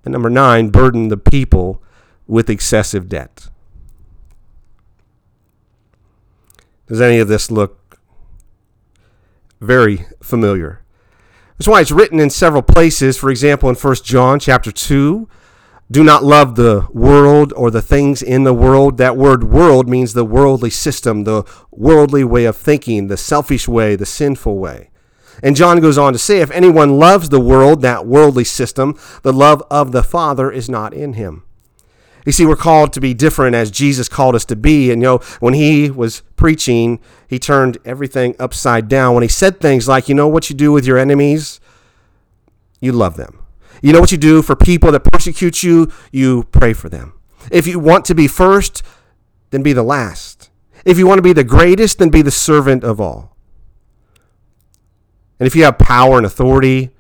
And 0.07 0.13
number 0.13 0.31
nine, 0.31 0.71
burden 0.71 1.09
the 1.09 1.19
people 1.19 1.83
with 2.27 2.49
excessive 2.49 3.11
debt. 3.11 3.51
Does 6.87 7.03
any 7.03 7.19
of 7.19 7.29
this 7.29 7.51
look 7.51 7.84
very 9.65 10.07
familiar. 10.23 10.85
That's 11.59 11.69
why 11.69 11.81
it's 11.81 11.91
written 11.91 12.21
in 12.21 12.31
several 12.31 12.63
places. 12.63 13.17
For 13.17 13.31
example, 13.31 13.69
in 13.69 13.77
1 13.77 13.95
John 14.05 14.41
chapter 14.41 14.73
2, 14.73 15.29
do 15.91 16.03
not 16.03 16.25
love 16.25 16.57
the 16.57 16.89
world 16.93 17.53
or 17.57 17.71
the 17.71 17.83
things 17.83 18.23
in 18.23 18.45
the 18.45 18.55
world. 18.55 18.97
That 18.97 19.17
word 19.17 19.45
world 19.45 19.89
means 19.89 20.13
the 20.13 20.25
worldly 20.25 20.71
system, 20.71 21.25
the 21.25 21.45
worldly 21.71 22.25
way 22.25 22.47
of 22.47 22.57
thinking, 22.57 23.07
the 23.07 23.17
selfish 23.17 23.69
way, 23.69 23.95
the 23.95 24.07
sinful 24.07 24.59
way. 24.59 24.91
And 25.43 25.57
John 25.57 25.81
goes 25.81 25.99
on 25.99 26.13
to 26.13 26.19
say, 26.19 26.41
if 26.41 26.51
anyone 26.51 26.99
loves 26.99 27.29
the 27.29 27.41
world, 27.41 27.83
that 27.83 28.07
worldly 28.07 28.45
system, 28.45 28.99
the 29.23 29.33
love 29.33 29.63
of 29.71 29.93
the 29.93 30.03
Father 30.03 30.51
is 30.51 30.69
not 30.69 30.95
in 30.95 31.15
him. 31.15 31.45
You 32.25 32.33
see, 32.33 32.47
we're 32.47 32.57
called 32.57 32.93
to 32.95 33.01
be 33.01 33.13
different 33.13 33.55
as 33.55 33.71
Jesus 33.71 34.09
called 34.09 34.35
us 34.35 34.45
to 34.47 34.57
be. 34.57 34.91
And, 34.91 35.03
you 35.03 35.09
know, 35.09 35.19
when 35.41 35.55
he 35.55 35.91
was 35.91 36.23
preaching, 36.37 37.01
he 37.29 37.39
turned 37.39 37.79
everything 37.85 38.35
upside 38.39 38.89
down. 38.89 39.15
When 39.15 39.23
he 39.23 39.29
said 39.29 39.61
things 39.61 39.87
like, 39.87 40.09
you 40.09 40.15
know 40.15 40.29
what 40.29 40.49
you 40.49 40.57
do 40.57 40.73
with 40.73 40.87
your 40.87 40.97
enemies? 40.97 41.61
You 42.81 42.93
love 42.93 43.17
them. 43.17 43.45
You 43.83 43.93
know 43.93 44.01
what 44.01 44.13
you 44.13 44.19
do 44.19 44.41
for 44.41 44.57
people 44.57 44.91
that 44.93 45.01
persecute 45.01 45.63
you? 45.63 45.93
You 46.13 46.45
pray 46.45 46.73
for 46.73 46.89
them. 46.89 47.13
If 47.51 47.67
you 47.67 47.79
want 47.79 48.07
to 48.07 48.15
be 48.15 48.27
first, 48.27 48.83
then 49.51 49.63
be 49.63 49.75
the 49.75 49.83
last. 49.83 50.51
If 50.87 50.99
you 50.99 51.07
want 51.07 51.19
to 51.19 51.23
be 51.23 51.35
the 51.35 51.45
greatest, 51.45 51.99
then 51.99 52.09
be 52.09 52.23
the 52.23 52.31
servant 52.31 52.85
of 52.85 53.01
all. 53.01 53.37
And 55.39 55.47
if 55.47 55.55
you 55.55 55.65
have 55.65 55.79
power 55.79 56.17
and 56.17 56.25
authority, 56.25 56.91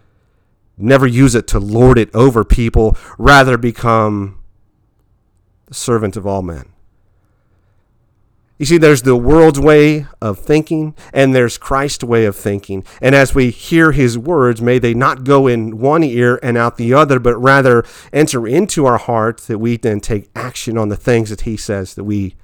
never 0.77 1.07
use 1.07 1.35
it 1.35 1.47
to 1.49 1.59
lord 1.59 1.99
it 1.99 2.15
over 2.15 2.45
people, 2.45 2.97
rather 3.17 3.57
become 3.57 4.39
the 5.67 5.75
servant 5.75 6.17
of 6.17 6.27
all 6.27 6.43
men. 6.43 6.75
You 8.59 8.67
see, 8.67 8.79
there's 8.79 9.03
the 9.03 9.17
world's 9.17 9.59
way 9.59 10.07
of 10.21 10.39
thinking, 10.39 10.95
and 11.13 11.35
there's 11.35 11.59
Christ's 11.59 12.05
way 12.05 12.25
of 12.25 12.37
thinking. 12.37 12.85
And 13.03 13.13
as 13.15 13.35
we 13.35 13.51
hear 13.51 13.91
his 13.91 14.17
words, 14.17 14.63
may 14.63 14.79
they 14.79 14.95
not 14.95 15.25
go 15.25 15.49
in 15.49 15.79
one 15.79 16.05
ear 16.05 16.39
and 16.41 16.57
out 16.57 16.77
the 16.77 16.95
other, 16.95 17.19
but 17.19 17.37
rather 17.37 17.85
enter 18.13 18.47
into 18.47 18.87
our 18.87 18.99
hearts 18.99 19.47
that 19.49 19.59
we 19.59 19.77
then 19.77 20.01
take 20.01 20.31
action 20.37 20.79
on 20.79 20.89
the 20.89 20.97
things 20.97 21.31
that 21.31 21.43
he 21.43 21.57
says 21.57 21.95
that 21.95 22.05
we 22.05 22.37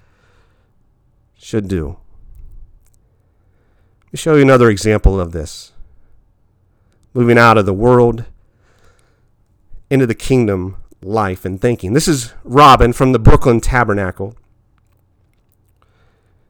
should 1.38 1.68
do. 1.68 1.98
Let 4.06 4.12
me 4.12 4.16
show 4.16 4.34
you 4.34 4.42
another 4.42 4.68
example 4.68 5.20
of 5.20 5.30
this. 5.30 5.70
Moving 7.14 7.38
out 7.38 7.56
of 7.56 7.66
the 7.66 7.72
world 7.72 8.24
into 9.88 10.06
the 10.06 10.14
kingdom 10.16 10.76
life 11.02 11.44
and 11.44 11.60
thinking. 11.60 11.92
This 11.92 12.08
is 12.08 12.34
Robin 12.44 12.92
from 12.92 13.12
the 13.12 13.18
Brooklyn 13.18 13.60
Tabernacle. 13.60 14.34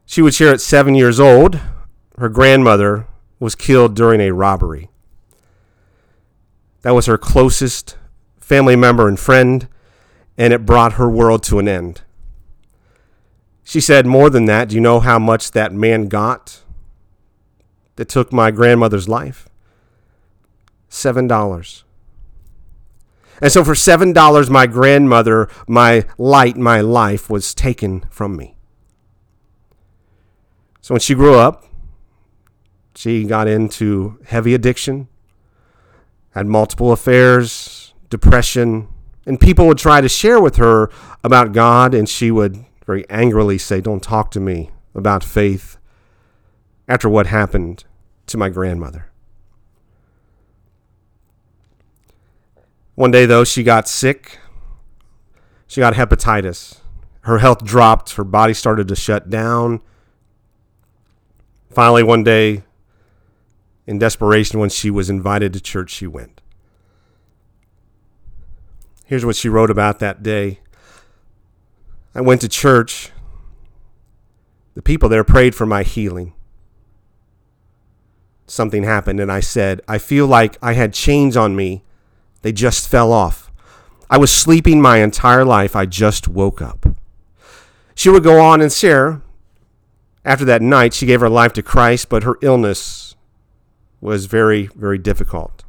She 0.05 0.21
would 0.21 0.33
share 0.33 0.53
at 0.53 0.61
seven 0.61 0.95
years 0.95 1.19
old, 1.19 1.59
her 2.17 2.29
grandmother 2.29 3.07
was 3.39 3.55
killed 3.55 3.95
during 3.95 4.19
a 4.19 4.31
robbery. 4.31 4.89
That 6.81 6.91
was 6.91 7.05
her 7.05 7.17
closest 7.17 7.97
family 8.39 8.75
member 8.75 9.07
and 9.07 9.19
friend, 9.19 9.67
and 10.37 10.51
it 10.51 10.65
brought 10.65 10.93
her 10.93 11.09
world 11.09 11.43
to 11.43 11.59
an 11.59 11.67
end. 11.67 12.01
She 13.63 13.79
said, 13.79 14.05
More 14.05 14.29
than 14.29 14.45
that, 14.45 14.69
do 14.69 14.75
you 14.75 14.81
know 14.81 14.99
how 14.99 15.17
much 15.17 15.51
that 15.51 15.71
man 15.71 16.07
got 16.07 16.61
that 17.95 18.09
took 18.09 18.33
my 18.33 18.51
grandmother's 18.51 19.07
life? 19.07 19.47
Seven 20.89 21.27
dollars. 21.27 21.85
And 23.41 23.51
so 23.51 23.63
for 23.63 23.73
$7, 23.73 24.49
my 24.49 24.67
grandmother, 24.67 25.49
my 25.67 26.05
light, 26.17 26.57
my 26.57 26.81
life 26.81 27.29
was 27.29 27.55
taken 27.55 28.05
from 28.11 28.37
me. 28.37 28.55
So 30.81 30.93
when 30.93 31.01
she 31.01 31.15
grew 31.15 31.35
up, 31.35 31.65
she 32.95 33.23
got 33.23 33.47
into 33.47 34.19
heavy 34.25 34.53
addiction, 34.53 35.07
had 36.31 36.45
multiple 36.45 36.91
affairs, 36.91 37.93
depression, 38.09 38.87
and 39.25 39.39
people 39.39 39.67
would 39.67 39.77
try 39.77 40.01
to 40.01 40.09
share 40.09 40.39
with 40.39 40.57
her 40.57 40.89
about 41.23 41.53
God, 41.53 41.93
and 41.93 42.07
she 42.07 42.31
would 42.31 42.65
very 42.85 43.07
angrily 43.09 43.57
say, 43.57 43.81
Don't 43.81 44.03
talk 44.03 44.31
to 44.31 44.39
me 44.39 44.71
about 44.93 45.23
faith 45.23 45.77
after 46.87 47.07
what 47.07 47.27
happened 47.27 47.85
to 48.27 48.37
my 48.37 48.49
grandmother. 48.49 49.10
One 53.01 53.09
day, 53.09 53.25
though, 53.25 53.43
she 53.43 53.63
got 53.63 53.87
sick 53.87 54.37
She 55.65 55.81
got 55.81 55.95
hepatitis. 55.95 56.81
Her 57.21 57.39
health 57.39 57.65
dropped. 57.65 58.13
Her 58.13 58.23
body 58.23 58.53
started 58.53 58.87
to 58.89 58.95
shut 58.95 59.27
down. 59.27 59.81
Finally, 61.71 62.03
one 62.03 62.23
day, 62.23 62.61
in 63.87 63.97
desperation, 63.97 64.59
when 64.59 64.69
she 64.69 64.91
was 64.91 65.09
invited 65.09 65.51
to 65.53 65.59
church, 65.59 65.89
she 65.89 66.05
went. 66.05 66.41
Here's 69.07 69.25
what 69.25 69.35
she 69.35 69.49
wrote 69.49 69.71
about 69.71 69.97
that 69.97 70.21
day. 70.21 70.59
I 72.13 72.21
went 72.21 72.41
to 72.41 72.47
church. 72.47 73.09
The 74.75 74.83
people 74.83 75.09
there 75.09 75.23
prayed 75.23 75.55
for 75.55 75.65
my 75.65 75.81
healing. 75.81 76.35
Something 78.45 78.83
happened, 78.83 79.19
and 79.19 79.31
I 79.31 79.39
said, 79.39 79.81
I 79.87 79.97
feel 79.97 80.27
like 80.27 80.59
I 80.61 80.73
had 80.73 80.93
chains 80.93 81.35
on 81.35 81.55
me. 81.55 81.83
They 82.41 82.51
just 82.51 82.87
fell 82.87 83.11
off. 83.11 83.51
I 84.09 84.17
was 84.17 84.31
sleeping 84.31 84.81
my 84.81 84.97
entire 84.97 85.45
life. 85.45 85.75
I 85.75 85.85
just 85.85 86.27
woke 86.27 86.61
up. 86.61 86.85
She 87.95 88.09
would 88.09 88.23
go 88.23 88.41
on 88.41 88.61
and 88.61 88.71
share. 88.71 89.21
After 90.25 90.45
that 90.45 90.61
night, 90.61 90.93
she 90.93 91.05
gave 91.05 91.21
her 91.21 91.29
life 91.29 91.53
to 91.53 91.63
Christ, 91.63 92.09
but 92.09 92.23
her 92.23 92.37
illness 92.41 93.15
was 94.01 94.25
very, 94.25 94.67
very 94.75 94.97
difficult. 94.97 95.63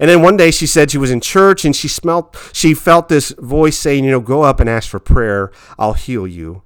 And 0.00 0.10
then 0.10 0.22
one 0.22 0.36
day 0.36 0.50
she 0.50 0.66
said 0.66 0.90
she 0.90 0.98
was 0.98 1.10
in 1.10 1.20
church 1.20 1.64
and 1.64 1.74
she 1.74 1.86
smelt 1.86 2.36
she 2.52 2.74
felt 2.74 3.08
this 3.08 3.30
voice 3.38 3.78
saying, 3.78 4.04
you 4.04 4.10
know, 4.10 4.20
go 4.20 4.42
up 4.42 4.60
and 4.60 4.68
ask 4.68 4.88
for 4.88 4.98
prayer. 4.98 5.52
I'll 5.78 5.92
heal 5.92 6.26
you. 6.26 6.62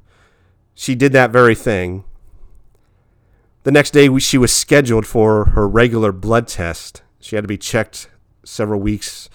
She 0.75 0.95
did 0.95 1.13
that 1.13 1.31
very 1.31 1.55
thing. 1.55 2.05
The 3.65 3.73
next 3.73 3.91
day 3.91 4.17
she 4.19 4.39
was 4.39 4.53
scheduled 4.53 5.07
for 5.07 5.47
her 5.47 5.69
regular 5.69 6.13
blood 6.13 6.49
test. 6.49 7.03
She 7.21 7.35
had 7.35 7.45
to 7.45 7.49
be 7.49 7.59
checked 7.59 8.09
several 8.45 8.81
weeks 8.81 9.29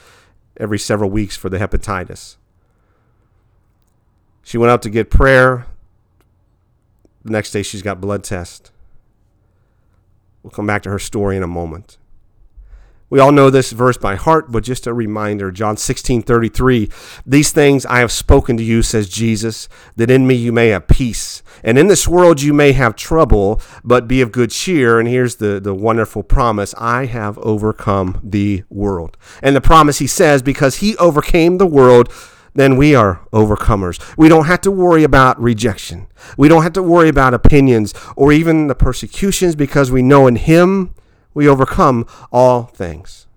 every 0.58 0.80
several 0.80 1.10
weeks 1.10 1.36
for 1.36 1.50
the 1.50 1.58
hepatitis. 1.58 2.38
She 4.44 4.58
went 4.58 4.72
out 4.72 4.82
to 4.84 4.90
get 4.90 5.10
prayer. 5.10 5.66
The 7.24 7.32
next 7.32 7.52
day 7.52 7.64
she's 7.64 7.82
got 7.82 8.02
blood 8.02 8.24
test. 8.24 8.72
We'll 10.42 10.52
come 10.52 10.68
back 10.68 10.84
to 10.84 10.90
her 10.90 11.00
story 11.00 11.38
in 11.38 11.44
a 11.44 11.48
moment. 11.48 11.98
We 13.14 13.20
all 13.20 13.32
know 13.32 13.52
this 13.52 13.72
verse 13.74 13.96
by 13.96 14.16
heart, 14.16 14.52
but 14.52 14.64
just 14.64 14.88
a 14.88 14.94
reminder 14.94 15.52
John 15.52 15.78
16 15.78 16.24
33. 16.24 16.90
These 17.28 17.52
things 17.52 17.86
I 17.86 18.00
have 18.00 18.12
spoken 18.12 18.58
to 18.58 18.64
you, 18.64 18.82
says 18.82 19.08
Jesus, 19.08 19.70
that 19.98 20.10
in 20.10 20.26
me 20.26 20.34
you 20.34 20.52
may 20.52 20.70
have 20.70 20.88
peace. 20.88 21.44
And 21.64 21.78
in 21.78 21.90
this 21.90 22.08
world 22.08 22.42
you 22.42 22.56
may 22.56 22.72
have 22.72 22.96
trouble, 22.96 23.62
but 23.84 24.08
be 24.08 24.22
of 24.22 24.32
good 24.32 24.50
cheer. 24.50 25.00
And 25.00 25.08
here's 25.08 25.36
the, 25.36 25.60
the 25.60 25.76
wonderful 25.76 26.24
promise 26.24 26.74
I 26.80 27.06
have 27.06 27.38
overcome 27.38 28.20
the 28.24 28.64
world. 28.72 29.16
And 29.44 29.56
the 29.56 29.62
promise 29.62 30.00
he 30.00 30.08
says, 30.08 30.42
because 30.42 30.78
he 30.78 30.98
overcame 30.98 31.60
the 31.60 31.68
world, 31.68 32.12
then 32.56 32.78
we 32.78 32.96
are 32.96 33.22
overcomers. 33.32 34.02
We 34.18 34.28
don't 34.28 34.48
have 34.48 34.62
to 34.62 34.72
worry 34.72 35.04
about 35.04 35.40
rejection. 35.40 36.08
We 36.36 36.48
don't 36.48 36.64
have 36.64 36.74
to 36.74 36.82
worry 36.82 37.10
about 37.10 37.36
opinions 37.36 37.94
or 38.16 38.34
even 38.34 38.66
the 38.66 38.74
persecutions 38.74 39.56
because 39.56 39.92
we 39.92 40.02
know 40.02 40.26
in 40.26 40.36
him 40.36 40.96
we 41.34 41.48
overcome 41.48 42.06
all 42.32 42.64
things. 42.64 43.28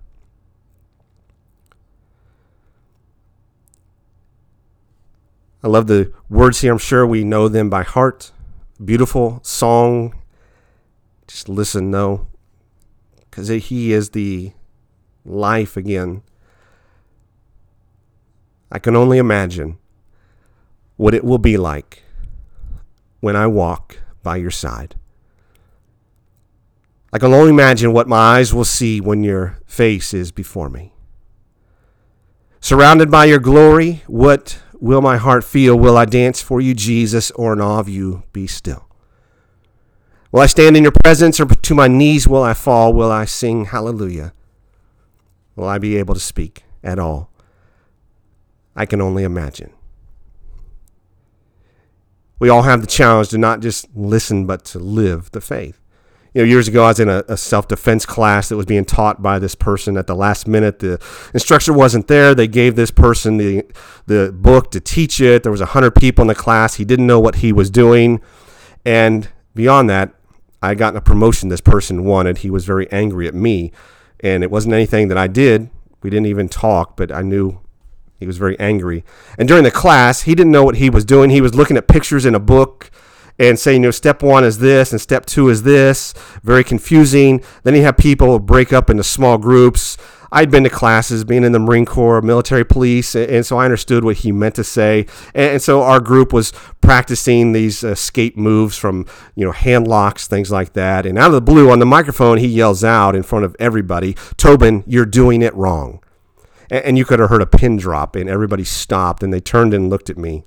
I 5.63 5.69
love 5.69 5.87
the 5.87 6.13
words 6.29 6.61
here. 6.61 6.73
I'm 6.73 6.79
sure 6.79 7.07
we 7.07 7.25
know 7.25 7.49
them 7.49 7.69
by 7.69 7.83
heart. 7.83 8.31
Beautiful 8.85 9.41
song. 9.43 10.15
Just 11.27 11.49
listen, 11.49 11.91
though, 11.91 12.29
Because 13.19 13.49
He 13.49 13.93
is 13.93 14.11
the 14.11 14.53
life 15.25 15.77
again. 15.77 16.23
I 18.71 18.79
can 18.79 18.95
only 18.95 19.19
imagine 19.19 19.79
what 20.97 21.15
it 21.15 21.25
will 21.25 21.39
be 21.39 21.57
like 21.57 22.03
when 23.21 23.35
I 23.35 23.47
walk 23.47 23.99
by 24.23 24.37
your 24.37 24.51
side. 24.51 24.95
I 27.13 27.19
can 27.19 27.33
only 27.33 27.51
imagine 27.51 27.93
what 27.93 28.09
my 28.09 28.17
eyes 28.17 28.53
will 28.53 28.65
see 28.65 29.01
when 29.01 29.23
your 29.23 29.59
face 29.67 30.13
is 30.13 30.33
before 30.33 30.69
me. 30.69 30.93
Surrounded 32.61 33.11
by 33.11 33.27
your 33.27 33.39
glory, 33.39 34.03
what 34.07 34.61
will 34.81 35.01
my 35.01 35.17
heart 35.17 35.45
feel? 35.45 35.79
Will 35.79 35.97
I 35.97 36.05
dance 36.05 36.43
for 36.43 36.61
you, 36.61 36.75
Jesus, 36.75 37.31
or 37.33 37.53
in 37.53 37.61
awe 37.61 37.79
of 37.79 37.89
you 37.89 38.25
be 38.33 38.47
still? 38.47 38.89
Will 40.33 40.41
I 40.41 40.47
stand 40.47 40.77
in 40.77 40.83
your 40.83 40.93
presence, 41.05 41.39
or 41.39 41.47
to 41.47 41.75
my 41.75 41.87
knees 41.87 42.27
will 42.27 42.43
I 42.43 42.55
fall? 42.55 42.93
Will 42.93 43.11
I 43.11 43.25
sing 43.25 43.67
hallelujah? 43.67 44.33
Will 45.55 45.69
I 45.69 45.79
be 45.79 45.97
able 45.97 46.15
to 46.15 46.21
speak 46.21 46.65
at 46.83 46.99
all? 46.99 47.31
I 48.75 48.85
can 48.85 49.01
only 49.01 49.23
imagine. 49.23 49.73
We 52.39 52.51
all 52.51 52.63
have 52.63 52.83
the 52.83 52.87
challenge 52.87 53.31
to 53.31 53.39
not 53.39 53.61
just 53.61 53.87
listen, 53.95 54.45
but 54.45 54.65
to 54.67 54.79
live 54.79 55.31
the 55.31 55.41
faith 55.41 55.81
you 56.37 56.43
know, 56.43 56.49
years 56.49 56.69
ago, 56.69 56.85
I 56.85 56.89
was 56.89 57.01
in 57.01 57.09
a, 57.09 57.25
a 57.29 57.37
self 57.39 57.67
defense 57.67 58.05
class 58.05 58.51
that 58.51 58.59
was 58.59 58.67
being 58.67 58.85
taught 58.85 59.23
by 59.23 59.39
this 59.39 59.55
person. 59.55 59.97
At 59.97 60.07
the 60.07 60.15
last 60.15 60.47
minute, 60.47 60.81
the 60.81 61.03
instructor 61.33 61.73
wasn't 61.73 62.09
there. 62.09 62.35
They 62.35 62.47
gave 62.47 62.77
this 62.77 62.91
person 62.91 63.39
the 63.39 63.65
the 64.05 64.35
book 64.37 64.71
to 64.73 64.81
teach 64.81 65.19
it. 65.19 65.45
There 65.45 65.51
was 65.51 65.63
a 65.63 65.67
hundred 65.67 65.93
people 65.93 66.21
in 66.21 66.29
the 66.29 66.35
class. 66.35 66.75
He 66.75 66.85
didn't 66.85 67.07
know 67.07 67.19
what 67.19 67.37
he 67.37 67.55
was 67.55 67.71
doing, 67.71 68.21
and 68.85 69.31
beyond 69.55 69.89
that, 69.89 70.13
I 70.61 70.75
got 70.75 70.95
a 70.95 71.01
promotion 71.01 71.49
this 71.49 71.63
person 71.63 72.05
wanted. 72.05 72.39
He 72.39 72.51
was 72.51 72.67
very 72.67 72.87
angry 72.93 73.27
at 73.27 73.35
me, 73.35 73.73
and 74.21 74.43
it 74.43 74.51
wasn't 74.51 74.75
anything 74.75 75.09
that 75.09 75.17
I 75.17 75.29
did. 75.29 75.71
We 76.03 76.11
didn't 76.11 76.27
even 76.27 76.51
talk, 76.51 76.99
but 76.99 77.11
I 77.11 77.23
knew 77.23 77.61
he 78.21 78.27
was 78.27 78.37
very 78.37 78.61
angry. 78.61 79.07
And 79.39 79.49
during 79.49 79.65
the 79.65 79.71
class, 79.71 80.23
he 80.23 80.35
didn't 80.35 80.53
know 80.53 80.65
what 80.65 80.77
he 80.77 80.91
was 80.91 81.07
doing. 81.07 81.31
He 81.31 81.41
was 81.41 81.55
looking 81.55 81.79
at 81.79 81.89
pictures 81.89 82.27
in 82.27 82.35
a 82.35 82.41
book 82.41 82.91
and 83.39 83.59
say, 83.59 83.75
you 83.75 83.81
know, 83.81 83.91
step 83.91 84.23
one 84.23 84.45
is 84.45 84.59
this 84.59 84.93
and 84.93 85.01
step 85.01 85.27
two 85.27 85.49
is 85.49 85.63
this. 85.63 86.15
Very 86.43 86.65
confusing. 86.65 87.43
Then 87.63 87.75
you 87.75 87.83
have 87.83 87.97
people 87.97 88.39
break 88.39 88.73
up 88.73 88.91
into 88.91 89.05
small 89.05 89.39
groups. 89.39 89.97
I'd 90.33 90.51
been 90.51 90.65
to 90.65 90.71
classes, 90.71 91.25
being 91.25 91.45
in 91.45 91.53
the 91.53 91.59
Marine 91.59 91.87
Corps, 91.87 92.21
military 92.21 92.65
police, 92.65 93.15
and 93.15 93.47
so 93.47 93.59
I 93.59 93.65
understood 93.65 94.05
what 94.05 94.19
he 94.19 94.33
meant 94.33 94.57
to 94.57 94.65
say. 94.65 95.07
And 95.35 95.63
so 95.63 95.83
our 95.83 96.01
group 96.01 96.33
was 96.33 96.53
practicing 96.81 97.53
these 97.53 97.85
escape 97.85 98.37
moves 98.37 98.77
from, 98.77 99.07
you 99.37 99.45
know, 99.45 99.53
hand 99.53 99.87
locks, 99.87 100.27
things 100.27 100.51
like 100.51 100.73
that. 100.73 101.07
And 101.07 101.17
out 101.17 101.29
of 101.29 101.33
the 101.33 101.41
blue, 101.41 101.71
on 101.71 101.79
the 101.79 101.87
microphone, 101.87 102.39
he 102.39 102.49
yells 102.49 102.83
out 102.83 103.15
in 103.15 103.23
front 103.23 103.45
of 103.45 103.55
everybody, 103.61 104.17
Tobin, 104.37 104.83
you're 104.87 105.07
doing 105.07 105.43
it 105.43 105.55
wrong. 105.55 106.01
And 106.71 106.99
you 106.99 107.05
could 107.05 107.21
have 107.21 107.31
heard 107.31 107.43
a 107.43 107.47
pin 107.47 107.77
drop, 107.77 108.17
and 108.17 108.29
everybody 108.29 108.65
stopped, 108.65 109.23
and 109.23 109.33
they 109.33 109.41
turned 109.41 109.73
and 109.73 109.89
looked 109.89 110.11
at 110.11 110.19
me. 110.19 110.45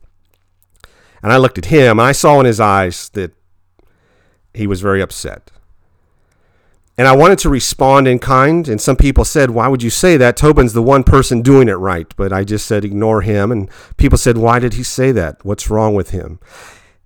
And 1.22 1.32
I 1.32 1.38
looked 1.38 1.58
at 1.58 1.66
him 1.66 2.00
and 2.00 2.08
I 2.08 2.12
saw 2.12 2.40
in 2.40 2.46
his 2.46 2.60
eyes 2.60 3.10
that 3.10 3.34
he 4.54 4.68
was 4.68 4.82
very 4.82 5.02
upset. 5.02 5.52
And 7.00 7.08
I 7.08 7.16
wanted 7.16 7.40
to 7.40 7.50
respond 7.50 8.10
in 8.10 8.20
kind. 8.20 8.68
And 8.68 8.82
some 8.82 8.98
people 8.98 9.24
said, 9.24 9.52
Why 9.52 9.70
would 9.70 9.82
you 9.82 9.90
say 9.90 10.18
that? 10.18 10.36
Tobin's 10.36 10.74
the 10.74 10.84
one 10.84 11.06
person 11.06 11.42
doing 11.42 11.70
it 11.70 11.76
right. 11.76 12.14
But 12.18 12.34
I 12.34 12.44
just 12.44 12.66
said, 12.66 12.84
Ignore 12.84 13.22
him. 13.22 13.54
And 13.54 13.70
people 13.96 14.18
said, 14.18 14.38
Why 14.38 14.60
did 14.60 14.74
he 14.74 14.84
say 14.84 15.14
that? 15.14 15.44
What's 15.46 15.70
wrong 15.70 15.96
with 15.96 16.10
him? 16.10 16.42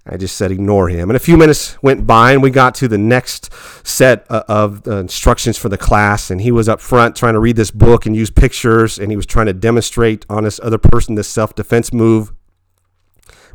I 0.08 0.18
just 0.18 0.36
said, 0.36 0.52
Ignore 0.52 0.90
him. 0.90 1.12
And 1.12 1.16
a 1.16 1.20
few 1.20 1.38
minutes 1.38 1.82
went 1.84 2.08
by, 2.08 2.32
and 2.32 2.42
we 2.42 2.50
got 2.50 2.74
to 2.76 2.88
the 2.88 2.98
next 2.98 3.54
set 3.88 4.26
of 4.28 4.88
instructions 4.88 5.60
for 5.60 5.70
the 5.70 5.78
class. 5.78 6.32
And 6.32 6.42
he 6.42 6.52
was 6.52 6.68
up 6.68 6.82
front 6.82 7.16
trying 7.16 7.34
to 7.34 7.40
read 7.40 7.56
this 7.56 7.70
book 7.70 8.08
and 8.08 8.16
use 8.16 8.32
pictures. 8.32 8.98
And 8.98 9.12
he 9.12 9.16
was 9.16 9.28
trying 9.28 9.46
to 9.46 9.54
demonstrate 9.54 10.26
on 10.28 10.44
this 10.44 10.60
other 10.64 10.80
person 10.80 11.14
this 11.14 11.30
self 11.30 11.54
defense 11.54 11.94
move 11.94 12.34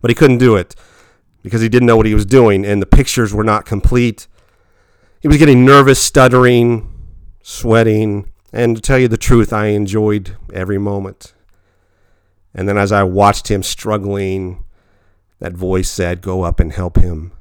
but 0.00 0.10
he 0.10 0.14
couldn't 0.14 0.38
do 0.38 0.56
it 0.56 0.74
because 1.42 1.60
he 1.60 1.68
didn't 1.68 1.86
know 1.86 1.96
what 1.96 2.06
he 2.06 2.14
was 2.14 2.26
doing 2.26 2.64
and 2.64 2.82
the 2.82 2.86
pictures 2.86 3.32
were 3.32 3.44
not 3.44 3.64
complete. 3.64 4.26
He 5.20 5.28
was 5.28 5.38
getting 5.38 5.64
nervous, 5.64 6.02
stuttering, 6.02 6.92
sweating, 7.42 8.32
and 8.52 8.76
to 8.76 8.82
tell 8.82 8.98
you 8.98 9.08
the 9.08 9.16
truth, 9.16 9.52
I 9.52 9.66
enjoyed 9.66 10.36
every 10.52 10.78
moment. 10.78 11.34
And 12.54 12.68
then 12.68 12.78
as 12.78 12.92
I 12.92 13.02
watched 13.02 13.50
him 13.50 13.62
struggling, 13.62 14.64
that 15.38 15.52
voice 15.52 15.88
said, 15.90 16.22
Go 16.22 16.42
up 16.42 16.60
and 16.60 16.72
help 16.72 16.96
him. 16.96 17.32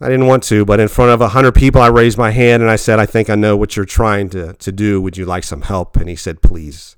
I 0.00 0.08
didn't 0.08 0.26
want 0.26 0.42
to, 0.44 0.64
but 0.64 0.80
in 0.80 0.88
front 0.88 1.12
of 1.12 1.20
a 1.20 1.28
hundred 1.28 1.52
people, 1.54 1.80
I 1.80 1.86
raised 1.86 2.18
my 2.18 2.30
hand 2.30 2.60
and 2.60 2.70
I 2.70 2.76
said, 2.76 2.98
I 2.98 3.06
think 3.06 3.30
I 3.30 3.36
know 3.36 3.56
what 3.56 3.76
you're 3.76 3.84
trying 3.84 4.30
to, 4.30 4.52
to 4.54 4.72
do. 4.72 5.00
Would 5.00 5.16
you 5.16 5.24
like 5.24 5.44
some 5.44 5.62
help? 5.62 5.96
And 5.96 6.08
he 6.08 6.16
said, 6.16 6.42
Please. 6.42 6.96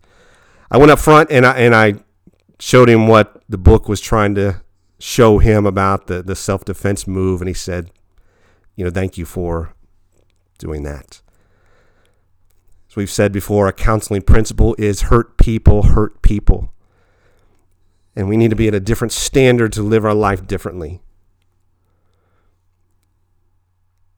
I 0.70 0.78
went 0.78 0.90
up 0.90 0.98
front 0.98 1.30
and 1.30 1.44
I, 1.44 1.52
and 1.58 1.74
I 1.74 1.96
showed 2.64 2.88
him 2.88 3.06
what 3.06 3.42
the 3.46 3.58
book 3.58 3.90
was 3.90 4.00
trying 4.00 4.34
to 4.34 4.62
show 4.98 5.36
him 5.36 5.66
about 5.66 6.06
the, 6.06 6.22
the 6.22 6.34
self 6.34 6.64
defense 6.64 7.06
move, 7.06 7.42
and 7.42 7.48
he 7.48 7.52
said, 7.52 7.90
You 8.74 8.86
know, 8.86 8.90
thank 8.90 9.18
you 9.18 9.26
for 9.26 9.74
doing 10.58 10.82
that. 10.84 11.20
As 12.88 12.96
we've 12.96 13.10
said 13.10 13.32
before, 13.32 13.68
a 13.68 13.72
counseling 13.72 14.22
principle 14.22 14.74
is 14.78 15.02
hurt 15.02 15.36
people, 15.36 15.82
hurt 15.82 16.22
people. 16.22 16.72
And 18.16 18.30
we 18.30 18.36
need 18.38 18.48
to 18.48 18.56
be 18.56 18.68
at 18.68 18.74
a 18.74 18.80
different 18.80 19.12
standard 19.12 19.70
to 19.74 19.82
live 19.82 20.06
our 20.06 20.14
life 20.14 20.46
differently. 20.46 21.02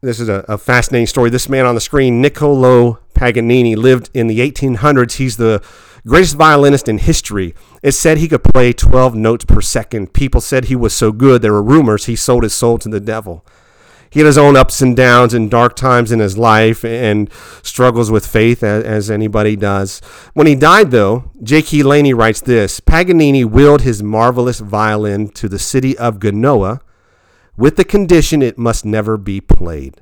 This 0.02 0.20
is 0.20 0.28
a, 0.28 0.44
a 0.46 0.56
fascinating 0.56 1.08
story. 1.08 1.30
This 1.30 1.48
man 1.48 1.66
on 1.66 1.74
the 1.74 1.80
screen, 1.80 2.20
Niccolo 2.20 3.00
Paganini, 3.12 3.74
lived 3.74 4.08
in 4.14 4.28
the 4.28 4.38
1800s. 4.38 5.14
He's 5.14 5.36
the 5.36 5.64
Greatest 6.06 6.36
violinist 6.36 6.88
in 6.88 6.98
history. 6.98 7.54
It 7.82 7.92
said 7.92 8.18
he 8.18 8.28
could 8.28 8.44
play 8.44 8.72
12 8.72 9.16
notes 9.16 9.44
per 9.44 9.60
second. 9.60 10.12
People 10.12 10.40
said 10.40 10.66
he 10.66 10.76
was 10.76 10.94
so 10.94 11.10
good, 11.10 11.42
there 11.42 11.52
were 11.52 11.62
rumors 11.62 12.06
he 12.06 12.14
sold 12.14 12.44
his 12.44 12.54
soul 12.54 12.78
to 12.78 12.88
the 12.88 13.00
devil. 13.00 13.44
He 14.08 14.20
had 14.20 14.26
his 14.26 14.38
own 14.38 14.56
ups 14.56 14.80
and 14.80 14.96
downs 14.96 15.34
and 15.34 15.50
dark 15.50 15.74
times 15.74 16.12
in 16.12 16.20
his 16.20 16.38
life 16.38 16.84
and 16.84 17.28
struggles 17.62 18.10
with 18.10 18.24
faith, 18.24 18.62
as, 18.62 18.84
as 18.84 19.10
anybody 19.10 19.56
does. 19.56 20.00
When 20.32 20.46
he 20.46 20.54
died, 20.54 20.92
though, 20.92 21.30
J.K. 21.42 21.82
Laney 21.82 22.14
writes 22.14 22.40
this 22.40 22.78
Paganini 22.78 23.44
willed 23.44 23.82
his 23.82 24.02
marvelous 24.02 24.60
violin 24.60 25.28
to 25.30 25.48
the 25.48 25.58
city 25.58 25.98
of 25.98 26.20
Genoa 26.20 26.80
with 27.56 27.76
the 27.76 27.84
condition 27.84 28.42
it 28.42 28.56
must 28.56 28.84
never 28.84 29.16
be 29.16 29.40
played. 29.40 30.00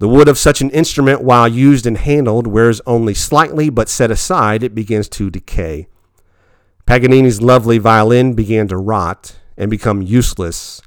The 0.00 0.08
wood 0.08 0.28
of 0.28 0.38
such 0.38 0.62
an 0.62 0.70
instrument, 0.70 1.20
while 1.20 1.46
used 1.46 1.84
and 1.84 1.98
handled, 1.98 2.46
wears 2.46 2.80
only 2.86 3.12
slightly, 3.12 3.68
but 3.68 3.90
set 3.90 4.10
aside, 4.10 4.62
it 4.62 4.74
begins 4.74 5.10
to 5.10 5.28
decay. 5.28 5.88
Paganini's 6.86 7.42
lovely 7.42 7.76
violin 7.76 8.32
began 8.32 8.66
to 8.68 8.78
rot 8.78 9.38
and 9.58 9.70
become 9.70 10.00
useless 10.00 10.80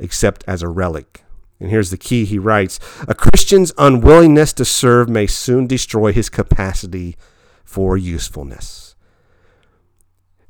except 0.00 0.42
as 0.48 0.62
a 0.62 0.68
relic. 0.68 1.22
And 1.60 1.70
here's 1.70 1.90
the 1.90 1.96
key 1.96 2.24
he 2.24 2.40
writes 2.40 2.80
A 3.06 3.14
Christian's 3.14 3.72
unwillingness 3.78 4.52
to 4.54 4.64
serve 4.64 5.08
may 5.08 5.28
soon 5.28 5.68
destroy 5.68 6.12
his 6.12 6.28
capacity 6.28 7.16
for 7.64 7.96
usefulness. 7.96 8.96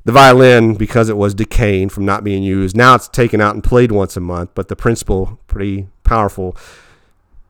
The 0.05 0.11
violin, 0.11 0.73
because 0.73 1.07
it 1.07 1.17
was 1.17 1.35
decaying 1.35 1.89
from 1.89 2.05
not 2.05 2.23
being 2.23 2.41
used, 2.41 2.75
now 2.75 2.95
it's 2.95 3.07
taken 3.07 3.41
out 3.41 3.53
and 3.53 3.63
played 3.63 3.91
once 3.91 4.17
a 4.17 4.21
month, 4.21 4.49
but 4.55 4.69
the 4.69 4.75
principle, 4.75 5.39
pretty 5.45 5.87
powerful 6.03 6.57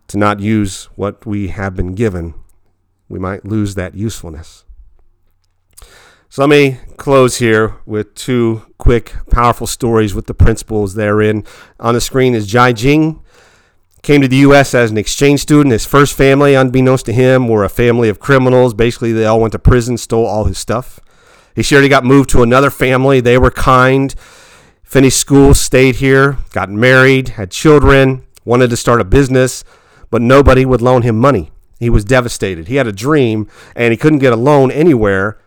to 0.07 0.17
not 0.17 0.39
use 0.39 0.85
what 0.95 1.25
we 1.25 1.49
have 1.49 1.75
been 1.75 1.93
given, 1.93 2.33
we 3.09 3.19
might 3.19 3.45
lose 3.45 3.75
that 3.75 3.95
usefulness. 3.95 4.65
So 6.29 6.43
let 6.43 6.49
me 6.49 6.79
close 6.97 7.37
here 7.37 7.75
with 7.85 8.13
two 8.13 8.63
quick, 8.77 9.13
powerful 9.31 9.65
stories 9.65 10.13
with 10.13 10.27
the 10.27 10.33
principles 10.33 10.95
therein. 10.95 11.45
On 11.79 11.93
the 11.93 12.01
screen 12.01 12.35
is 12.35 12.51
Jia 12.51 12.73
Jiang. 12.73 13.21
Came 14.03 14.21
to 14.21 14.27
the 14.27 14.37
U.S. 14.37 14.73
as 14.73 14.91
an 14.91 14.97
exchange 14.97 15.39
student. 15.39 15.71
His 15.71 15.85
first 15.85 16.13
family, 16.13 16.53
unbeknownst 16.53 17.05
to 17.07 17.13
him, 17.13 17.47
were 17.47 17.63
a 17.63 17.69
family 17.69 18.09
of 18.09 18.19
criminals. 18.19 18.73
Basically, 18.73 19.11
they 19.11 19.25
all 19.25 19.39
went 19.39 19.53
to 19.53 19.59
prison, 19.59 19.97
stole 19.97 20.25
all 20.25 20.45
his 20.45 20.57
stuff. 20.57 20.99
He 21.55 21.63
shared 21.63 21.83
he 21.83 21.89
got 21.89 22.05
moved 22.05 22.29
to 22.29 22.43
another 22.43 22.69
family. 22.69 23.19
They 23.19 23.37
were 23.37 23.51
kind. 23.51 24.13
Finished 24.83 25.19
school, 25.19 25.53
stayed 25.53 25.95
here, 25.95 26.37
got 26.51 26.69
married, 26.69 27.29
had 27.29 27.51
children, 27.51 28.25
wanted 28.45 28.69
to 28.69 28.77
start 28.77 29.01
a 29.01 29.05
business 29.05 29.63
but 30.09 30.21
nobody 30.21 30.65
would 30.65 30.81
loan 30.81 31.01
him 31.01 31.17
money. 31.19 31.51
He 31.79 31.89
was 31.89 32.03
devastated. 32.03 32.67
He 32.67 32.75
had 32.75 32.87
a 32.87 32.91
dream 32.91 33.47
and 33.75 33.91
he 33.91 33.97
couldn't 33.97 34.19
get 34.19 34.33
a 34.33 34.37
loan 34.37 34.71
anywhere. 34.71 35.39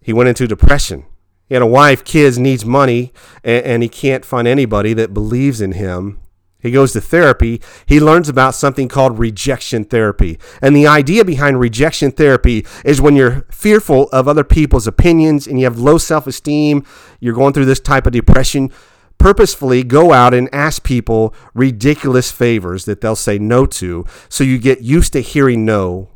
He 0.00 0.12
went 0.12 0.28
into 0.28 0.46
depression. 0.46 1.04
He 1.48 1.54
had 1.54 1.62
a 1.62 1.66
wife, 1.66 2.04
kids, 2.04 2.38
needs 2.38 2.64
money, 2.64 3.12
and, 3.44 3.64
and 3.64 3.82
he 3.82 3.88
can't 3.88 4.24
find 4.24 4.48
anybody 4.48 4.94
that 4.94 5.14
believes 5.14 5.60
in 5.60 5.72
him. 5.72 6.20
He 6.58 6.72
goes 6.72 6.92
to 6.94 7.00
therapy. 7.00 7.60
He 7.86 8.00
learns 8.00 8.28
about 8.28 8.54
something 8.56 8.88
called 8.88 9.18
rejection 9.18 9.84
therapy. 9.84 10.38
And 10.60 10.74
the 10.74 10.86
idea 10.86 11.24
behind 11.24 11.60
rejection 11.60 12.10
therapy 12.10 12.66
is 12.84 13.00
when 13.00 13.14
you're 13.14 13.46
fearful 13.52 14.08
of 14.08 14.26
other 14.26 14.42
people's 14.42 14.88
opinions 14.88 15.46
and 15.46 15.60
you 15.60 15.66
have 15.66 15.78
low 15.78 15.98
self 15.98 16.26
esteem, 16.26 16.84
you're 17.20 17.34
going 17.34 17.52
through 17.52 17.66
this 17.66 17.78
type 17.78 18.06
of 18.06 18.12
depression 18.12 18.72
purposefully 19.18 19.82
go 19.82 20.12
out 20.12 20.34
and 20.34 20.48
ask 20.52 20.82
people 20.82 21.34
ridiculous 21.54 22.30
favors 22.30 22.84
that 22.84 23.00
they'll 23.00 23.16
say 23.16 23.38
no 23.38 23.66
to 23.66 24.04
so 24.28 24.44
you 24.44 24.58
get 24.58 24.82
used 24.82 25.12
to 25.12 25.20
hearing 25.20 25.64
no. 25.64 26.10